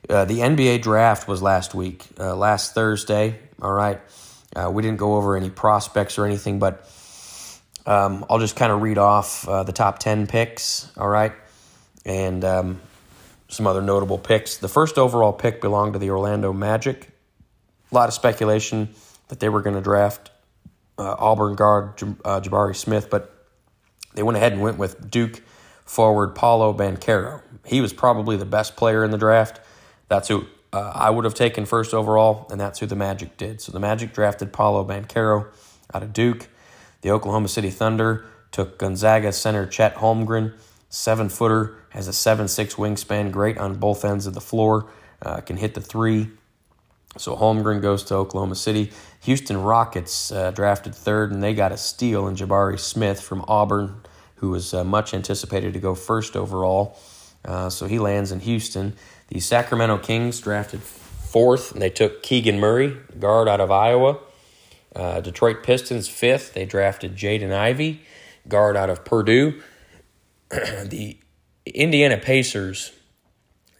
[0.10, 3.39] Uh, the NBA draft was last week, last Thursday.
[3.62, 4.01] All right.
[4.70, 6.89] we didn't go over any prospects or anything, but
[7.86, 10.91] um, I'll just kind of read off the top 10 picks.
[10.97, 11.32] All right.
[12.06, 12.82] And um,
[13.54, 14.58] some other notable picks.
[14.58, 17.10] The first overall pick belonged to the Orlando Magic.
[17.91, 18.89] A lot of speculation
[19.28, 20.32] that they were going to draft
[20.97, 23.47] uh, Auburn guard uh, Jabari Smith, but
[24.16, 25.41] they went ahead and went with Duke
[25.86, 27.41] forward Paolo Banchero.
[27.66, 29.60] He was probably the best player in the draft.
[30.08, 33.62] That's who uh, I would have taken first overall, and that's who the Magic did.
[33.62, 35.47] So the Magic drafted Paolo Banchero
[35.93, 36.47] out of Duke.
[37.01, 40.54] The Oklahoma City Thunder took Gonzaga center Chet Holmgren
[40.93, 44.89] seven footer, has a seven six wingspan, great on both ends of the floor,
[45.21, 46.29] uh, can hit the three.
[47.17, 48.91] So Holmgren goes to Oklahoma City.
[49.21, 54.01] Houston Rockets uh, drafted third, and they got a steal in Jabari Smith from Auburn,
[54.37, 56.97] who was uh, much anticipated to go first overall.
[57.45, 58.95] Uh, so he lands in Houston.
[59.27, 64.17] The Sacramento Kings drafted fourth, and they took Keegan Murray, guard out of Iowa.
[64.95, 68.01] Uh, Detroit Pistons fifth, they drafted Jaden Ivey,
[68.47, 69.61] guard out of Purdue.
[70.49, 71.17] the
[71.66, 72.91] Indiana Pacers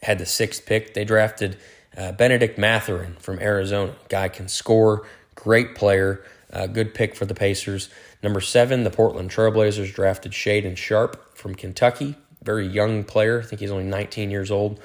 [0.02, 0.94] had the sixth pick.
[0.94, 1.58] They drafted
[1.98, 3.96] uh, Bennedict Mathurin from Arizona.
[4.10, 7.90] Guy can score, great player, uh, good pick for the Pacers.
[8.22, 12.16] Number seven, the Portland Trailblazers drafted Shaedon Sharpe from Kentucky.
[12.42, 13.42] Very young player.
[13.42, 14.80] I think he's only 19 years old.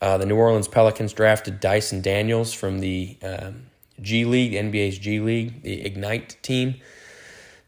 [0.00, 3.66] Uh, the New Orleans Pelicans drafted Dyson Daniels from the um,
[4.00, 6.74] G League, NBA's G League, the Ignite team.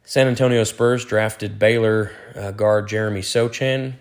[0.05, 3.95] San Antonio Spurs drafted Baylor uh, guard Jeremy Sochan.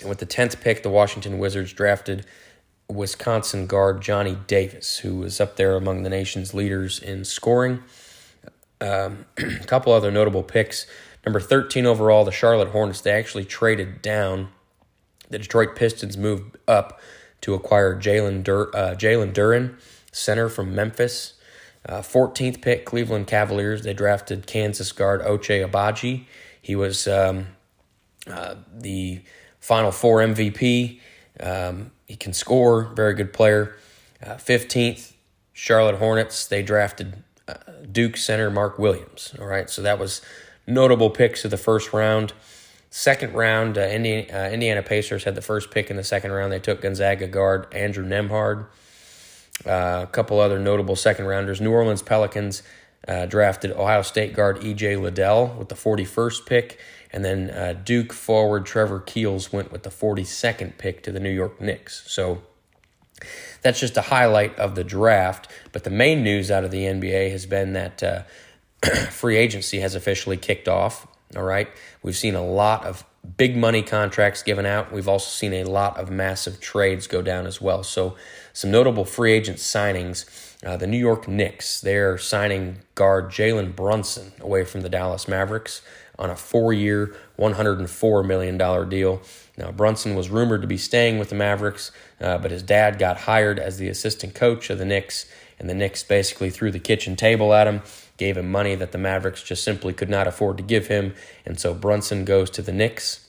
[0.00, 2.24] And with the 10th pick, the Washington Wizards drafted
[2.88, 7.82] Wisconsin guard Johnny Davis, who was up there among the nation's leaders in scoring.
[8.80, 10.86] Um, a couple other notable picks.
[11.26, 14.48] Number 13 overall, the Charlotte Hornets, they actually traded down
[15.28, 17.00] The Detroit Pistons moved up
[17.42, 19.78] to acquire Jalen Dur- uh, Jalen Duren,
[20.12, 21.34] center from Memphis.
[21.86, 23.82] Uh, 14th pick, Cleveland Cavaliers.
[23.82, 26.24] They drafted Kansas guard Ochai Agbaji.
[26.60, 27.48] He was um,
[28.26, 29.22] uh, the
[29.68, 30.98] Final Four MVP.
[31.40, 33.76] Um, he can score, very good player.
[34.24, 35.12] Uh, 15th,
[35.52, 36.46] Charlotte Hornets.
[36.46, 37.52] They drafted uh,
[37.92, 39.34] Duke center Mark Williams.
[39.38, 40.22] All right, so that was
[40.66, 42.32] notable picks of the first round.
[42.88, 46.50] Second round, uh, Indiana, uh, Indiana, Pacers had the first pick in the second round.
[46.50, 48.68] They took Gonzaga guard Andrew Nembhard.
[49.66, 51.60] Uh, a couple other notable second rounders.
[51.60, 52.62] New Orleans Pelicans
[53.06, 54.96] uh, drafted Ohio State guard E.J.
[54.96, 56.78] Liddell with the 41st pick.
[57.10, 61.30] And then uh, Duke forward Trevor Keels went with the 42nd pick to the New
[61.30, 62.04] York Knicks.
[62.06, 62.42] So
[63.62, 65.50] that's just a highlight of the draft.
[65.72, 68.22] But the main news out of the NBA has been that uh,
[69.10, 71.06] free agency has officially kicked off.
[71.36, 71.68] All right.
[72.02, 73.04] We've seen a lot of
[73.36, 74.92] big money contracts given out.
[74.92, 77.82] We've also seen a lot of massive trades go down as well.
[77.82, 78.16] So,
[78.52, 80.24] some notable free agent signings.
[80.64, 85.82] Uh, the New York Knicks, they're signing guard Jalen Brunson away from the Dallas Mavericks
[86.18, 89.22] on a four year, $104 million deal.
[89.56, 91.90] Now, Brunson was rumored to be staying with the Mavericks,
[92.20, 95.26] uh, but his dad got hired as the assistant coach of the Knicks,
[95.58, 97.82] and the Knicks basically threw the kitchen table at him
[98.18, 101.14] gave him money that the Mavericks just simply could not afford to give him,
[101.46, 103.28] and so Brunson goes to the Knicks.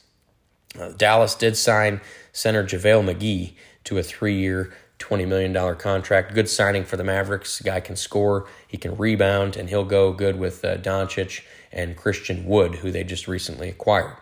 [0.78, 2.02] Uh, Dallas did sign
[2.34, 3.54] center JaVale McGee
[3.86, 6.34] to a three year, $20 million contract.
[6.34, 7.60] Good signing for the Mavericks.
[7.60, 11.96] The guy can score, he can rebound, and he'll go good with uh, Doncic and
[11.96, 14.18] Christian Wood, who they just recently acquired.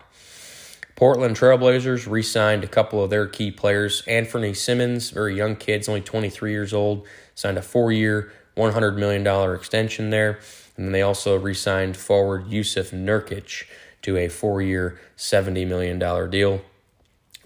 [0.98, 4.02] Portland Trailblazers re signed a couple of their key players.
[4.08, 9.54] Anthony Simons, very young kid, only 23 years old, signed a four year, $100 million
[9.54, 10.40] extension there.
[10.76, 13.64] And then they also re signed forward Jusuf Nurkic
[14.02, 15.98] to a four year, $70 million
[16.30, 16.62] deal.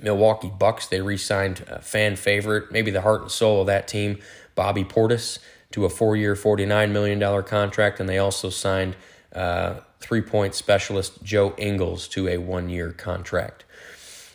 [0.00, 3.86] Milwaukee Bucks, they re signed a fan favorite, maybe the heart and soul of that
[3.86, 4.18] team,
[4.54, 5.38] Bobby Portis,
[5.72, 8.00] to a four year, $49 million contract.
[8.00, 8.96] And they also signed
[9.34, 13.64] uh, three point specialist Joe Ingles to a one year contract.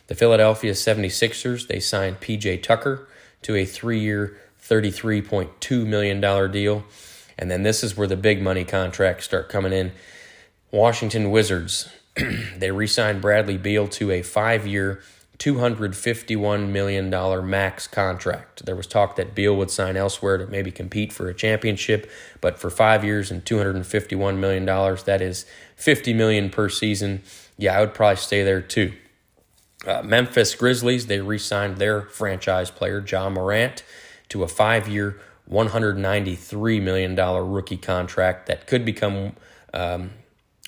[0.08, 3.08] The Philadelphia 76ers, they signed PJ Tucker
[3.42, 6.84] to a three year, $33.2 million deal.
[7.38, 9.92] And then this is where the big money contracts start coming in.
[10.70, 11.88] Washington Wizards,
[12.56, 15.02] they re signed Bradley Beal to a five year,
[15.38, 18.66] $251 million max contract.
[18.66, 22.10] There was talk that Beal would sign elsewhere to maybe compete for a championship,
[22.40, 27.22] but for five years and $251 million, that is 50 million per season.
[27.56, 28.94] Yeah, I would probably stay there too.
[29.86, 33.84] Uh, Memphis Grizzlies, they re signed their franchise player, Ja Morant
[34.30, 35.20] to a five year,
[35.50, 39.34] $193 million rookie contract that could become
[39.72, 40.10] um,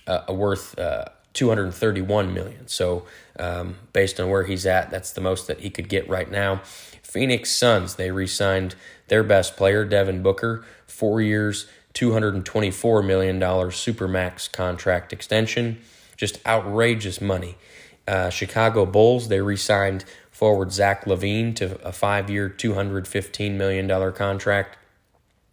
[0.07, 2.69] uh, worth uh, 231 million.
[2.69, 3.05] So,
[3.39, 6.63] um, based on where he's at, that's the most that he could get right now.
[7.03, 8.75] Phoenix Suns, they re signed
[9.09, 15.81] their best player, Devin Booker, four years, $224 million Supermax contract extension.
[16.17, 17.57] Just outrageous money.
[18.07, 24.13] Uh, Chicago Bulls, they re signed forward Zach LaVine to a five year, $215 million
[24.13, 24.77] contract.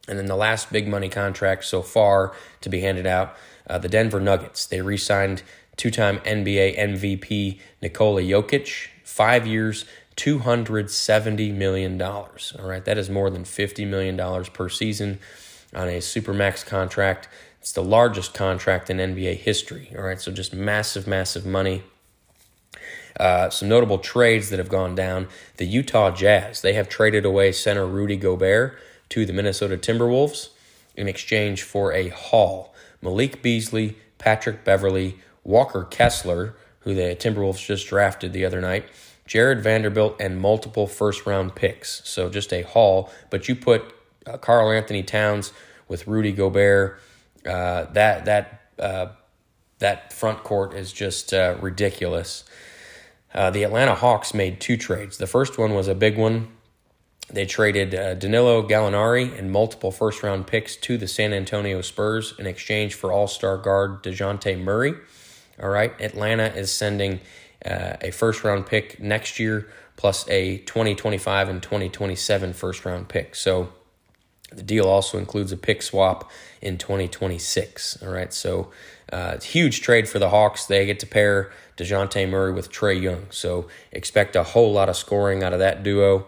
[0.08, 3.36] And then the last big money contract so far to be handed out,
[3.70, 4.66] uh, the Denver Nuggets.
[4.66, 5.44] They re signed
[5.78, 9.86] two time NBA MVP Nikola Jokic, five years,
[10.18, 12.02] $270 million.
[12.02, 15.20] All right, that is more than $50 million per season
[15.74, 17.30] on a Supermax contract.
[17.62, 19.94] It's the largest contract in NBA history.
[19.96, 21.84] All right, so just massive, massive money.
[23.20, 25.28] Uh, some notable trades that have gone down.
[25.58, 28.78] The Utah Jazz, they have traded away center Rudy Gobert
[29.10, 30.50] to the Minnesota Timberwolves
[30.96, 32.74] in exchange for a haul.
[33.02, 38.86] Malik Beasley, Patrick Beverley, Walker Kessler, who the Timberwolves just drafted the other night,
[39.26, 42.08] Jarred Vanderbilt, and multiple first round picks.
[42.08, 43.10] So just a haul.
[43.30, 43.94] But you put
[44.28, 45.54] uh, Karl-Anthony Towns
[45.88, 47.00] with Rudy Gobert,
[47.46, 49.08] uh, that that uh,
[49.80, 52.44] that front court is just uh, ridiculous.
[53.34, 55.18] Uh, the Atlanta Hawks made two trades.
[55.18, 56.50] The first one was a big one.
[57.30, 62.48] They traded Danilo Gallinari and multiple first round picks to the San Antonio Spurs in
[62.48, 64.96] exchange for all star guard DeJounte Murray.
[65.62, 67.20] All right, Atlanta is sending
[67.66, 73.36] uh, a first round pick next year plus a 2025 and 2027 first round pick.
[73.36, 73.70] So
[74.52, 76.32] the deal also includes a pick swap
[76.62, 78.02] in 2026.
[78.04, 78.72] All right, so
[79.12, 80.66] uh, huge trade for the Hawks.
[80.66, 83.26] They get to pair DeJounte Murray with Trae Young.
[83.30, 86.28] So expect a whole lot of scoring out of that duo.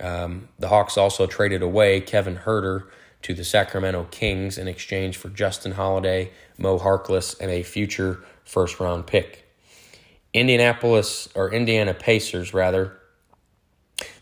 [0.00, 2.84] Um, the Hawks also traded away Kevin Huerter
[3.22, 8.80] to the Sacramento Kings in exchange for Justin Holiday, Mo Harkless, and a future first
[8.80, 9.44] round pick.
[10.32, 12.98] Indianapolis or Indiana Pacers rather.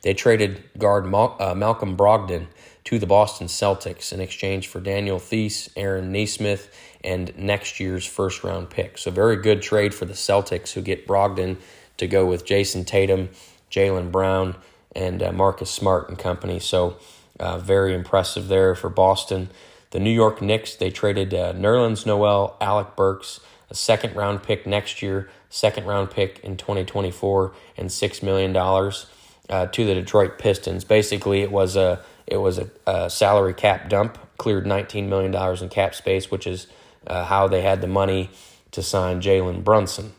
[0.03, 2.49] They traded guard Mal- uh, Malcolm Brogdon
[2.85, 8.45] to the Boston Celtics in exchange for Daniel Theis, Aaron Nesmith, and next year's first
[8.45, 8.99] round pick.
[8.99, 11.57] So, very good trade for the Celtics, who get Brogdon
[11.97, 13.31] to go with Jayson Tatum,
[13.71, 14.57] Jaylen Brown,
[14.95, 16.59] and uh, Marcus Smart and company.
[16.59, 16.97] So,
[17.41, 19.49] uh, very impressive there for Boston.
[19.91, 23.41] The New York Knicks, they traded uh, Nerlens Noel, Alec Burks,
[23.73, 29.67] a second round pick next year, second round pick in 2024, and $6 million uh,
[29.67, 30.85] to the Detroit Pistons.
[30.85, 35.69] Basically, it was a it was a, a salary cap dump, cleared $19 million in
[35.71, 36.67] cap space, which is
[37.07, 38.31] uh, how they had the money
[38.71, 40.13] to sign Jalen Brunson.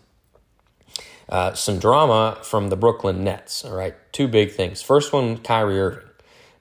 [1.29, 3.63] Uh, some drama from the Brooklyn Nets.
[3.63, 4.81] All right, two big things.
[4.81, 6.09] First one, Kyrie Irving.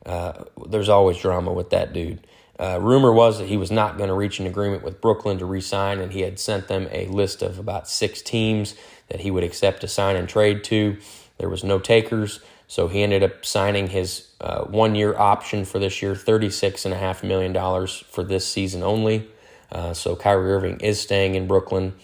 [0.05, 2.27] Uh, there's always drama with that dude.
[2.63, 5.45] Uh, rumor was that he was not going to reach an agreement with Brooklyn to
[5.45, 8.77] re-sign, and he had sent them a list of about six teams
[9.09, 10.97] that he would accept to sign and trade to.
[11.39, 12.39] There was no takers,
[12.69, 16.99] so he ended up signing his uh, one-year option for this year, thirty-six and a
[16.99, 19.27] half million dollars for this season only.
[19.73, 21.95] Uh, so Kyrie Irving is staying in Brooklyn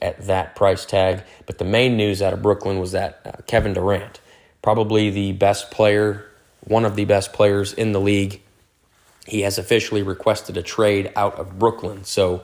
[0.00, 1.24] at that price tag.
[1.46, 4.20] But the main news out of Brooklyn was that uh, Kevin Durant,
[4.62, 6.26] probably the best player,
[6.60, 8.40] one of the best players in the league,
[9.26, 12.04] he has officially requested a trade out of Brooklyn.
[12.04, 12.42] So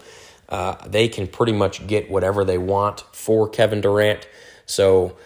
[0.49, 4.29] uh, they can pretty much get whatever they want for Kevin Durant.
[4.67, 5.17] So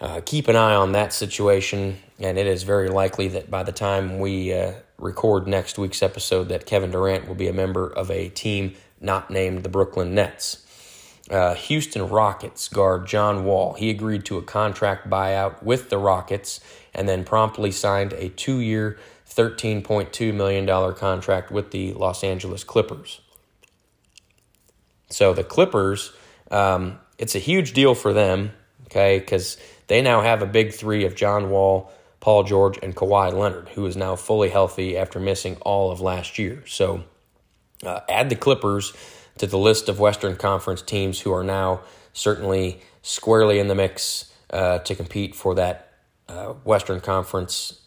[0.00, 1.98] uh, keep an eye on that situation.
[2.18, 6.48] And it is very likely that by the time we uh, record next week's episode,
[6.48, 10.64] that Kevin Durant will be a member of a team not named the Brooklyn Nets.
[11.30, 13.74] Uh, Houston Rockets guard John Wall.
[13.74, 16.60] He agreed to a contract buyout with the Rockets
[16.94, 18.98] and then promptly signed a two year,
[19.38, 23.20] $13.2 million contract with the Los Angeles Clippers.
[25.10, 26.12] So the Clippers,
[26.50, 28.50] um, it's a huge deal for them,
[28.86, 33.32] okay, because they now have a big three of John Wall, Paul George, and Kawhi
[33.32, 36.64] Leonard, who is now fully healthy after missing all of last year.
[36.66, 37.04] So
[37.84, 38.92] uh, add the Clippers
[39.38, 41.82] to the list of Western Conference teams who are now
[42.12, 45.92] certainly squarely in the mix uh, to compete for that
[46.28, 47.82] uh, Western Conference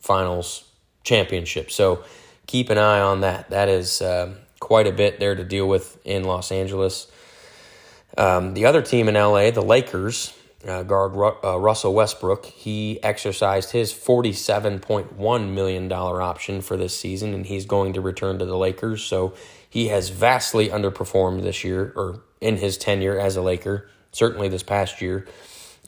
[0.00, 0.67] Finals
[1.08, 1.70] championship.
[1.70, 2.04] So
[2.46, 3.50] keep an eye on that.
[3.50, 7.10] That is uh, quite a bit there to deal with in Los Angeles.
[8.16, 10.34] Um, the other team in LA, the Lakers,
[10.66, 17.46] uh, guard uh, Russell Westbrook, he exercised his $47.1 million option for this season, and
[17.46, 19.02] he's going to return to the Lakers.
[19.02, 19.34] So
[19.68, 24.62] he has vastly underperformed this year, or in his tenure as a Laker, certainly this
[24.62, 25.26] past year.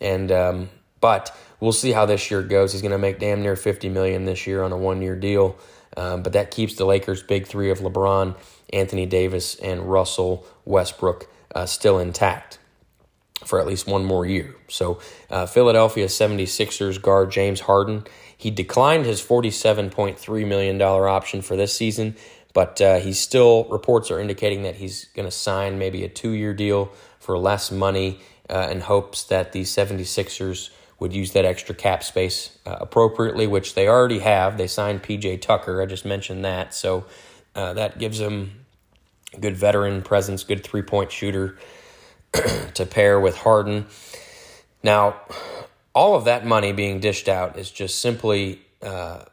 [0.01, 0.69] And um,
[1.01, 2.73] but we'll see how this year goes.
[2.73, 5.57] He's going to make damn near fifty million this year on a one-year deal.
[5.97, 8.37] Um, but that keeps the Lakers' big three of LeBron,
[8.73, 12.59] Anthony Davis, and Russell Westbrook uh, still intact
[13.45, 14.55] for at least one more year.
[14.69, 15.01] So,
[15.31, 18.05] uh, Philadelphia 76ers guard James Harden,
[18.37, 22.17] he declined his $47.3 million option for this season,
[22.53, 26.33] but uh, he's still, reports are indicating that he's going to sign maybe a two
[26.33, 30.71] year deal for less money uh, in hopes that the 76ers
[31.01, 34.59] would use that extra cap space uh, appropriately, which they already have.
[34.59, 35.83] They signed PJ Tucker.
[35.83, 36.75] I just mentioned that.
[36.75, 37.07] So
[37.55, 38.67] uh, that gives them
[39.41, 41.59] good veteran presence, good three point shooter
[42.75, 43.87] to pair with Harden.
[44.83, 45.17] Now,
[45.95, 49.25] all of that money being dished out is just simply uh,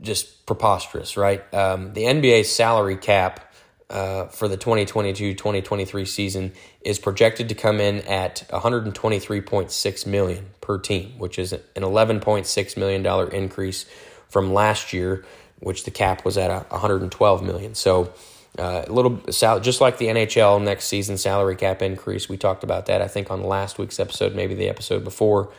[0.00, 1.42] just preposterous, right?
[1.52, 3.51] Um, the NBA salary cap
[3.92, 11.18] uh, for the 2022-2023 season is projected to come in at 123.6 million per team,
[11.18, 13.84] which is an 11.6 million dollar increase
[14.28, 15.24] from last year,
[15.60, 17.74] which the cap was at 112 million.
[17.74, 18.12] So
[18.58, 22.28] uh, a little just like the NHL next season salary cap increase.
[22.28, 25.50] We talked about that, I think, on last week's episode, maybe the episode before.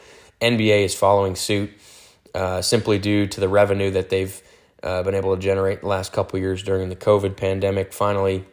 [0.42, 1.72] NBA is following suit
[2.34, 4.42] uh, simply due to the revenue that they've
[4.84, 7.94] uh, been able to generate the last couple years during the COVID pandemic.
[7.94, 8.46] Finally,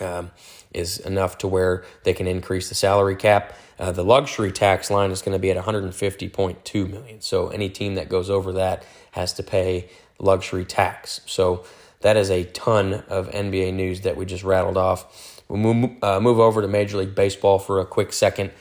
[0.00, 0.30] um,
[0.72, 3.56] is enough to where they can increase the salary cap.
[3.78, 7.20] Uh, the luxury tax line is going to be at 150.2 million.
[7.20, 9.88] So any team that goes over that has to pay
[10.18, 11.20] luxury tax.
[11.26, 11.64] So
[12.00, 15.42] that is a ton of NBA news that we just rattled off.
[15.48, 18.52] We'll move, uh, move over to Major League Baseball for a quick second.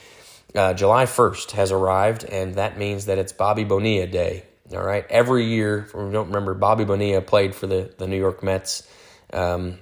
[0.55, 4.45] Uh, July 1st has arrived, and that means that it's Bobby Bonilla Day.
[4.73, 5.05] All right.
[5.09, 8.87] Every year, if we don't remember, Bobby Bonilla played for the, the New York Mets
[9.33, 9.79] um,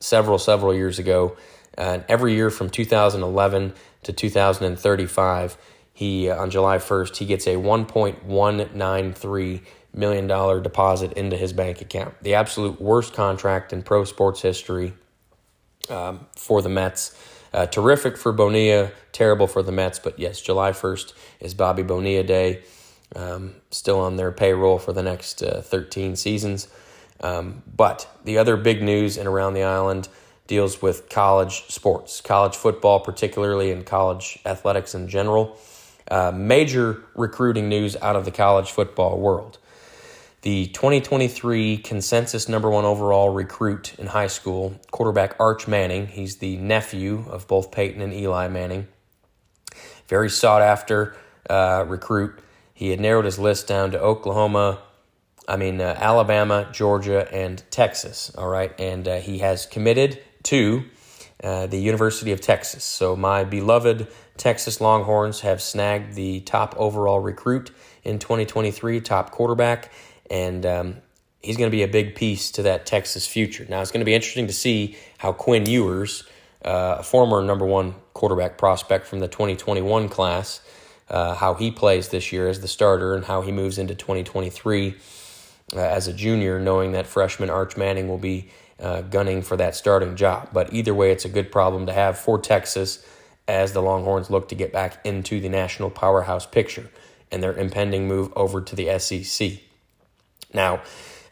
[0.00, 1.36] several, several years ago.
[1.76, 3.74] And every year from 2011
[4.04, 5.56] to 2035,
[5.92, 9.60] he uh, on July 1st, he gets a 1.193
[9.92, 12.14] million dollar deposit into his bank account.
[12.22, 14.94] The absolute worst contract in pro sports history
[15.88, 17.16] um, for the Mets.
[17.52, 20.00] Uh, terrific for Bonilla, terrible for the Mets.
[20.00, 22.64] But yes, July 1st is Bobby Bonilla Day.
[23.16, 26.68] Um, still on their payroll for the next uh, 13 seasons.
[27.20, 30.08] Um, but the other big news in around the island
[30.46, 35.56] deals with college sports, college football, particularly, and college athletics in general.
[36.10, 39.58] Uh, major recruiting news out of the college football world.
[40.42, 46.08] The 2023 consensus number one overall recruit in high school, quarterback Arch Manning.
[46.08, 48.86] He's the nephew of both Peyton and Eli Manning.
[50.06, 51.16] Very sought after
[51.48, 52.38] uh, recruit.
[52.74, 54.80] He had narrowed his list down to Oklahoma,
[55.48, 58.32] I mean, uh, Alabama, Georgia, and Texas.
[58.36, 58.72] All right.
[58.78, 60.84] And uh, he has committed to
[61.42, 62.84] uh, the University of Texas.
[62.84, 67.70] So, my beloved Texas Longhorns have snagged the top overall recruit
[68.02, 69.92] in 2023, top quarterback,
[70.30, 70.96] and um,
[71.42, 73.66] he's going to be a big piece to that Texas future.
[73.68, 76.24] Now, it's going to be interesting to see how Quinn Ewers,
[76.64, 80.60] uh, a former number one quarterback prospect from the 2021 class,
[81.08, 84.94] uh, how he plays this year as the starter and how he moves into 2023
[85.74, 88.48] uh, as a junior, knowing that freshman Arch Manning will be
[88.80, 90.48] uh, gunning for that starting job.
[90.52, 93.06] But either way, it's a good problem to have for Texas
[93.46, 96.90] as the Longhorns look to get back into the national powerhouse picture
[97.30, 99.58] and their impending move over to the SEC.
[100.52, 100.82] Now,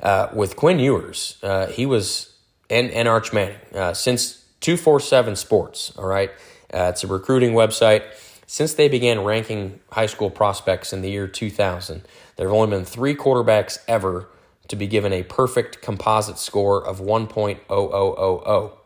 [0.01, 2.35] uh, with Quinn Ewers, uh, he was,
[2.69, 6.31] and, and Arch Manning, uh, since 247 Sports, all right,
[6.71, 8.03] it's a recruiting website.
[8.53, 12.03] Since they began ranking high school prospects in the year 2000,
[12.37, 14.29] there have only been three quarterbacks ever
[14.69, 17.61] to be given a perfect composite score of 1.0000.
[17.71, 18.77] All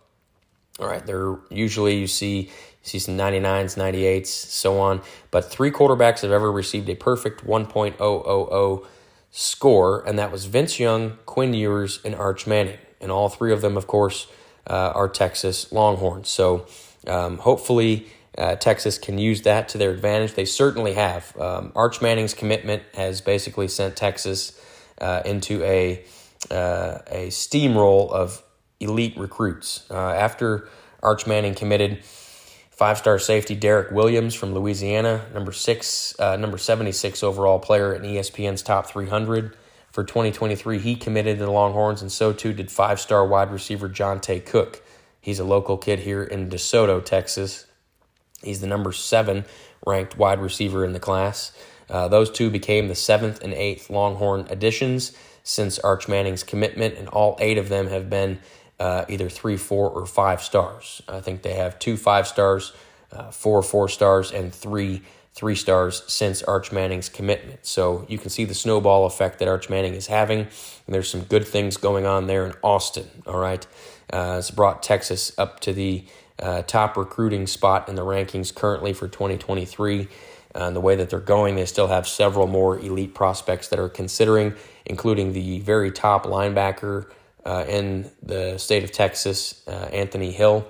[0.78, 2.52] right, there usually you see
[2.82, 5.02] see some 99s, 98s, so on,
[5.32, 8.86] but three quarterbacks have ever received a perfect 1.000
[9.32, 12.78] score, and that was Vince Young, Quinn Ewers, and Arch Manning.
[13.00, 14.28] And all three of them, of course,
[14.68, 16.28] uh, are Texas Longhorns.
[16.28, 16.68] So
[17.08, 18.06] um, hopefully
[18.38, 20.34] uh, Texas can use that to their advantage.
[20.34, 21.36] They certainly have.
[21.38, 24.60] Um, Arch Manning's commitment has basically sent Texas
[25.00, 26.04] uh, into a
[26.50, 28.42] uh, a steamroll of
[28.78, 29.86] elite recruits.
[29.90, 30.68] Uh, after
[31.02, 36.92] Arch Manning committed, five star safety Derek Williams from Louisiana, number six, uh, number seventy
[36.92, 39.56] six overall player in ESPN's top three hundred.
[39.92, 43.88] For 2023, he committed to the Longhorns, and so too did five star wide receiver
[43.88, 44.82] Johntay Cook.
[45.22, 47.64] He's a local kid here in DeSoto, Texas.
[48.42, 49.44] He's the number seven
[49.86, 51.52] ranked wide receiver in the class.
[51.88, 55.12] Uh, those two became the seventh and eighth Longhorn additions
[55.42, 58.40] since Arch Manning's commitment, and all eight of them have been
[58.80, 61.02] uh, either three, four, or five stars.
[61.08, 62.72] I think they have two five stars,
[63.12, 67.64] uh, four four stars, and three three stars since Arch Manning's commitment.
[67.66, 70.40] So you can see the snowball effect that Arch Manning is having.
[70.40, 73.06] And there's some good things going on there in Austin.
[73.26, 73.64] All right,
[74.12, 76.04] uh, it's brought Texas up to the
[76.38, 80.08] uh, top recruiting spot in the rankings currently for 2023.
[80.54, 83.90] Uh, the way that they're going, they still have several more elite prospects that are
[83.90, 84.54] considering,
[84.86, 87.10] including the very top linebacker
[87.44, 90.66] uh, in the state of Texas, uh, Anthony Hill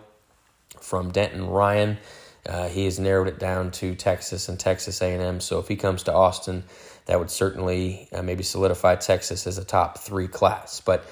[0.80, 1.98] from Denton Ryan.
[2.44, 5.40] Uh, he has narrowed it down to Texas and Texas A&M.
[5.40, 6.64] So if he comes to Austin,
[7.06, 10.80] that would certainly uh, maybe solidify Texas as a top three class.
[10.80, 11.04] But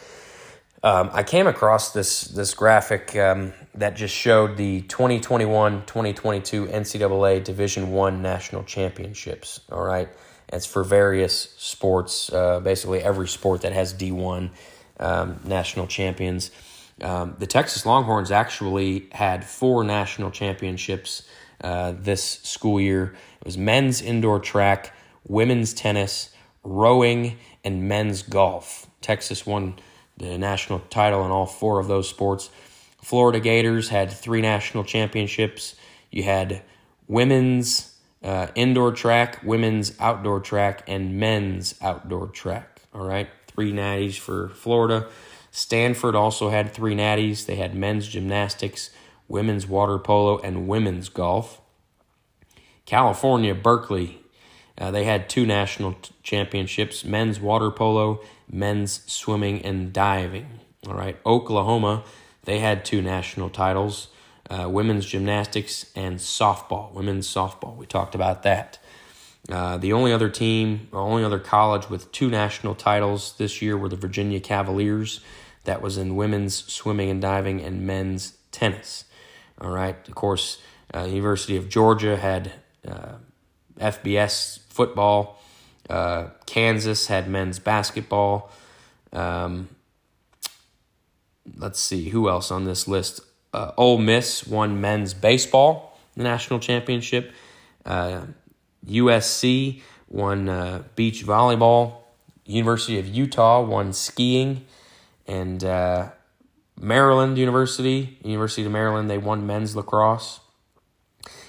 [0.84, 7.90] um, I came across this this graphic um, that just showed the 2021-2022 NCAA Division
[7.90, 9.60] One national championships.
[9.72, 10.10] All right,
[10.52, 14.50] it's for various sports, uh, basically every sport that has D1
[15.00, 16.50] um, national champions.
[17.00, 21.26] Um, the Texas Longhorns actually had four national championships
[21.62, 23.14] uh, this school year.
[23.40, 24.94] It was men's indoor track,
[25.26, 26.28] women's tennis,
[26.62, 28.86] rowing, and men's golf.
[29.00, 29.76] Texas won
[30.16, 32.50] the national title in all four of those sports.
[33.02, 35.76] Florida Gators had three national championships.
[36.10, 36.62] You had
[37.06, 42.80] women's uh, indoor track, women's outdoor track, and men's outdoor track.
[42.94, 45.08] All right, three natties for Florida.
[45.50, 47.46] Stanford also had three natties.
[47.46, 48.90] They had men's gymnastics,
[49.28, 51.60] women's water polo, and women's golf.
[52.86, 54.23] California, Berkeley,
[54.78, 58.20] uh, they had two national t- championships men's water polo,
[58.50, 60.60] men's swimming, and diving.
[60.86, 61.16] All right.
[61.24, 62.04] Oklahoma,
[62.44, 64.08] they had two national titles
[64.50, 67.76] uh, women's gymnastics and softball, women's softball.
[67.76, 68.78] We talked about that.
[69.48, 73.88] Uh, the only other team, only other college with two national titles this year were
[73.88, 75.20] the Virginia Cavaliers.
[75.64, 79.04] That was in women's swimming and diving and men's tennis.
[79.60, 79.96] All right.
[80.08, 80.58] Of course,
[80.94, 82.52] uh, University of Georgia had
[82.86, 83.14] uh,
[83.78, 85.40] FBS football.
[85.88, 88.50] Uh, Kansas had men's basketball.
[89.12, 89.68] Um,
[91.56, 93.20] let's see who else on this list.
[93.52, 97.32] uh, Ole Miss won men's baseball the national championship.
[97.84, 98.26] Uh,
[98.86, 101.96] USC won uh, beach volleyball.
[102.46, 104.66] University of Utah won skiing,
[105.26, 106.10] and uh,
[106.78, 110.40] Maryland University, University of Maryland, they won men's lacrosse,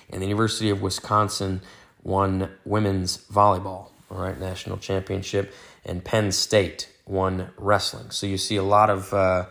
[0.10, 1.62] and the University of Wisconsin
[2.06, 3.90] won women's volleyball.
[4.10, 5.54] All right, national championship,
[5.84, 8.12] and Penn State won wrestling.
[8.12, 9.48] So you see a lot of uh,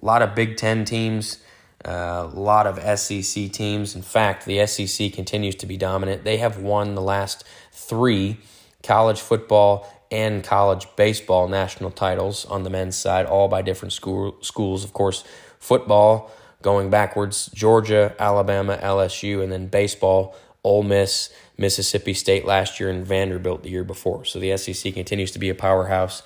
[0.00, 1.38] lot of Big Ten teams,
[1.84, 3.96] uh, a lot of SEC teams.
[3.96, 6.24] In fact, the SEC continues to be dominant.
[6.24, 8.38] They have won the last three
[8.82, 14.36] college football and college baseball national titles on the men's side, all by different school
[14.40, 14.84] schools.
[14.84, 15.24] Of course,
[15.58, 16.30] football
[16.62, 23.06] going backwards: Georgia, Alabama, LSU, and then baseball: Ole Miss, Mississippi State last year, and
[23.06, 24.24] Vanderbilt the year before.
[24.24, 26.22] So the SEC continues to be a powerhouse,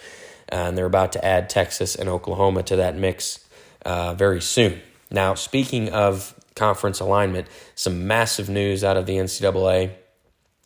[0.48, 3.44] and they're about to add Texas and Oklahoma to that mix
[3.84, 4.80] uh, very soon.
[5.10, 9.92] Now, speaking of conference alignment, some massive news out of the NCAA.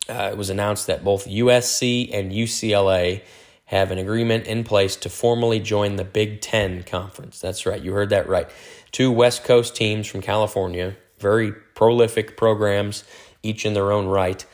[0.07, 3.21] Uh, it was announced that both USC and UCLA
[3.65, 7.39] have an agreement in place to formally join the Big Ten Conference.
[7.39, 8.47] That's right, you heard that right.
[8.91, 13.03] Two West Coast teams from California, very prolific programs,
[13.41, 14.45] each in their own right,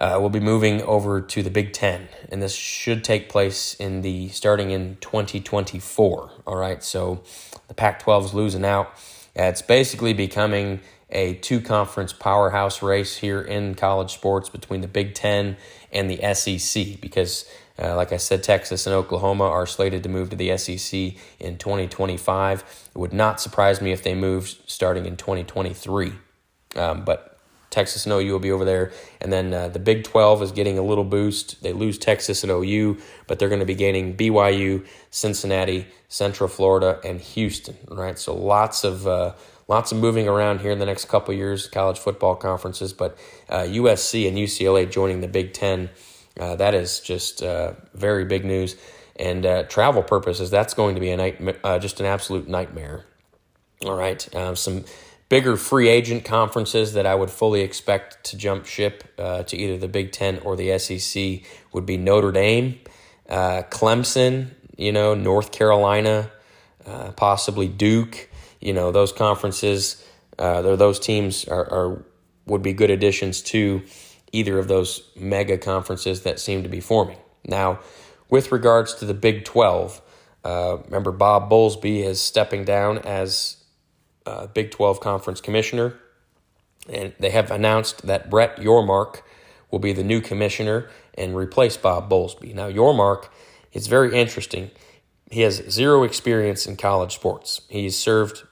[0.00, 4.02] uh, will be moving over to the Big Ten, and this should take place in
[4.02, 6.30] the starting in 2024.
[6.46, 7.22] All right, so
[7.68, 8.90] the Pac-12 is losing out.
[9.34, 10.80] It's basically becoming
[11.10, 15.56] a two conference powerhouse race here in college sports between the Big Ten
[15.92, 20.30] and the SEC because, uh, like I said, Texas and Oklahoma are slated to move
[20.30, 22.90] to the SEC in 2025.
[22.94, 26.12] It would not surprise me if they moved starting in 2023.
[26.74, 27.35] Um, but
[27.76, 28.90] Texas and OU will be over there.
[29.20, 31.62] And then uh, the Big 12 is getting a little boost.
[31.62, 32.96] They lose Texas and OU,
[33.26, 38.18] but they're going to be gaining BYU, Cincinnati, Central Florida, and Houston, right?
[38.18, 39.06] So lots of.
[39.06, 39.34] Uh,
[39.68, 43.18] lots of moving around here in the next couple years, college football conferences, but
[43.48, 45.90] uh, USC and UCLA joining the Big Ten,
[46.38, 48.76] uh, that is just uh, very big news.
[49.16, 53.06] And uh, travel purposes, that's going to be a night, just an absolute nightmare.
[53.84, 54.84] All right, um, some
[55.28, 59.76] bigger free agent conferences that I would fully expect to jump ship uh, to either
[59.76, 61.40] the Big Ten or the SEC
[61.72, 62.78] would be Notre Dame,
[63.28, 66.30] Clemson, you know, North Carolina,
[67.16, 68.28] possibly Duke
[68.60, 70.04] you know those conferences
[70.38, 72.04] uh, those teams are, are
[72.46, 73.82] would be good additions to
[74.32, 77.16] either of those mega conferences that seem to be forming.
[77.44, 77.80] Now,
[78.28, 80.00] with regards to the Big 12,
[80.44, 83.56] uh, remember Bob Bowlesby is stepping down as
[84.26, 85.94] uh, Big 12 conference commissioner,
[86.88, 89.22] and they have announced that Brett Yormark
[89.70, 92.54] will be the new commissioner and replace Bob Bowlesby.
[92.54, 93.28] Now, Yormark
[93.72, 94.70] is very interesting.
[95.30, 97.62] He has zero experience in college sports.
[97.68, 98.44] He's served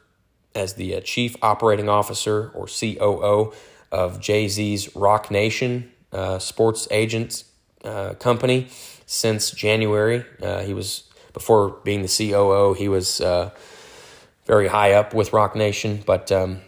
[0.54, 3.52] as the uh, chief operating officer or COO
[3.92, 7.44] of Jay Z's Roc Nation uh, sports agents
[7.84, 8.68] uh, company
[9.06, 10.24] since January.
[10.42, 12.74] Uh, he was before being the COO.
[12.74, 13.50] He was uh,
[14.44, 16.60] very high up with Roc Nation, but um,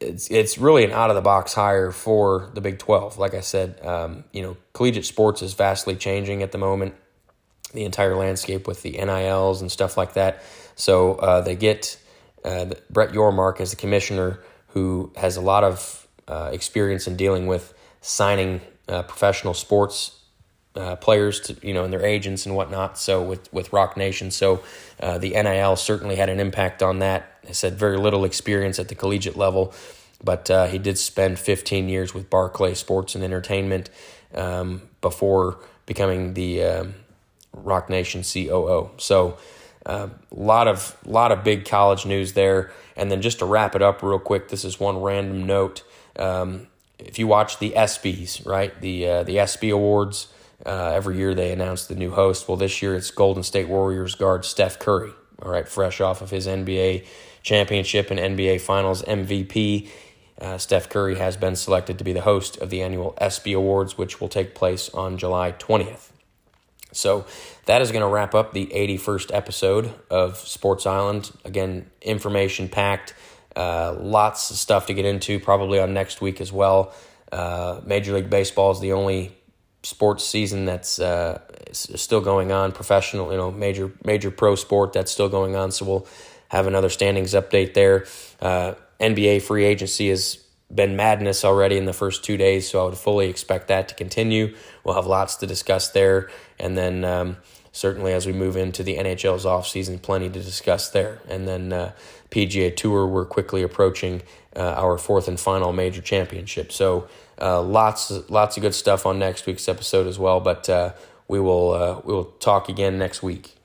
[0.00, 3.18] it's it's really an out of the box hire for the Big Twelve.
[3.18, 6.94] Like I said, um, you know, collegiate sports is vastly changing at the moment.
[7.72, 10.42] The entire landscape with the NILs and stuff like that.
[10.76, 11.98] So uh, they get
[12.44, 17.46] uh, Brett Yormark as the commissioner who has a lot of uh, experience in dealing
[17.46, 20.20] with signing uh, professional sports
[20.76, 22.98] uh, players to you know and their agents and whatnot.
[22.98, 24.62] So with with Roc Nation, so
[25.00, 27.32] uh, the NIL certainly had an impact on that.
[27.48, 29.72] I said very little experience at the collegiate level,
[30.22, 33.90] but uh, he did spend 15 years with Barclay Sports and Entertainment
[34.34, 36.94] um, before becoming the um,
[37.52, 38.90] Roc Nation COO.
[38.98, 39.38] So
[39.84, 42.72] a uh, lot of lot of big college news there.
[42.96, 45.82] And then just to wrap it up real quick, this is one random note.
[46.18, 46.66] Um,
[46.98, 50.28] if you watch the ESPYS, right, the uh, the ESPY Awards,
[50.64, 52.48] uh, every year they announce the new host.
[52.48, 55.12] Well, this year it's Golden State Warriors guard Steph Curry.
[55.42, 57.04] All right, fresh off of his NBA
[57.42, 59.88] championship and NBA Finals MVP.
[60.40, 63.96] Uh, Steph Curry has been selected to be the host of the annual ESPY Awards,
[63.96, 66.10] which will take place on July 20th.
[66.92, 67.26] So
[67.66, 71.30] that is going to wrap up the 81st episode of Sports Island.
[71.44, 73.14] Again, information packed,
[73.54, 76.94] uh, lots of stuff to get into, probably on next week as well.
[77.30, 79.35] Uh, Major League Baseball is the only
[79.86, 81.40] sports season that's uh,
[81.72, 82.72] still going on.
[82.72, 85.70] Professional, you know, major major pro sport that's still going on.
[85.70, 86.06] So we'll
[86.48, 88.06] have another standings update there.
[88.40, 90.38] Uh, NBA free agency has
[90.74, 93.94] been madness already in the first two days, so I would fully expect that to
[93.94, 94.56] continue.
[94.82, 97.36] We'll have lots to discuss there, and then um,
[97.70, 101.20] certainly as we move into the NHL's offseason, plenty to discuss there.
[101.28, 101.92] And then uh,
[102.30, 104.22] PGA Tour, we're quickly approaching
[104.56, 106.72] uh, our fourth and final major championship.
[106.72, 107.06] So
[107.40, 110.40] uh, lots, lots of good stuff on next week's episode as well.
[110.40, 110.92] But uh,
[111.28, 113.56] we will, uh, we will talk again next week.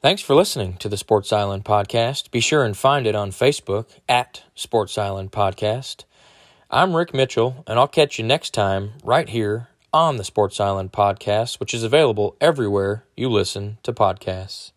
[0.00, 2.30] Thanks for listening to the Sports Island podcast.
[2.30, 6.04] Be sure and find it on Facebook at Sports Island Podcast.
[6.70, 10.92] I'm Rick Mitchell, and I'll catch you next time right here on the Sports Island
[10.92, 14.70] podcast, which is available everywhere you listen to podcasts.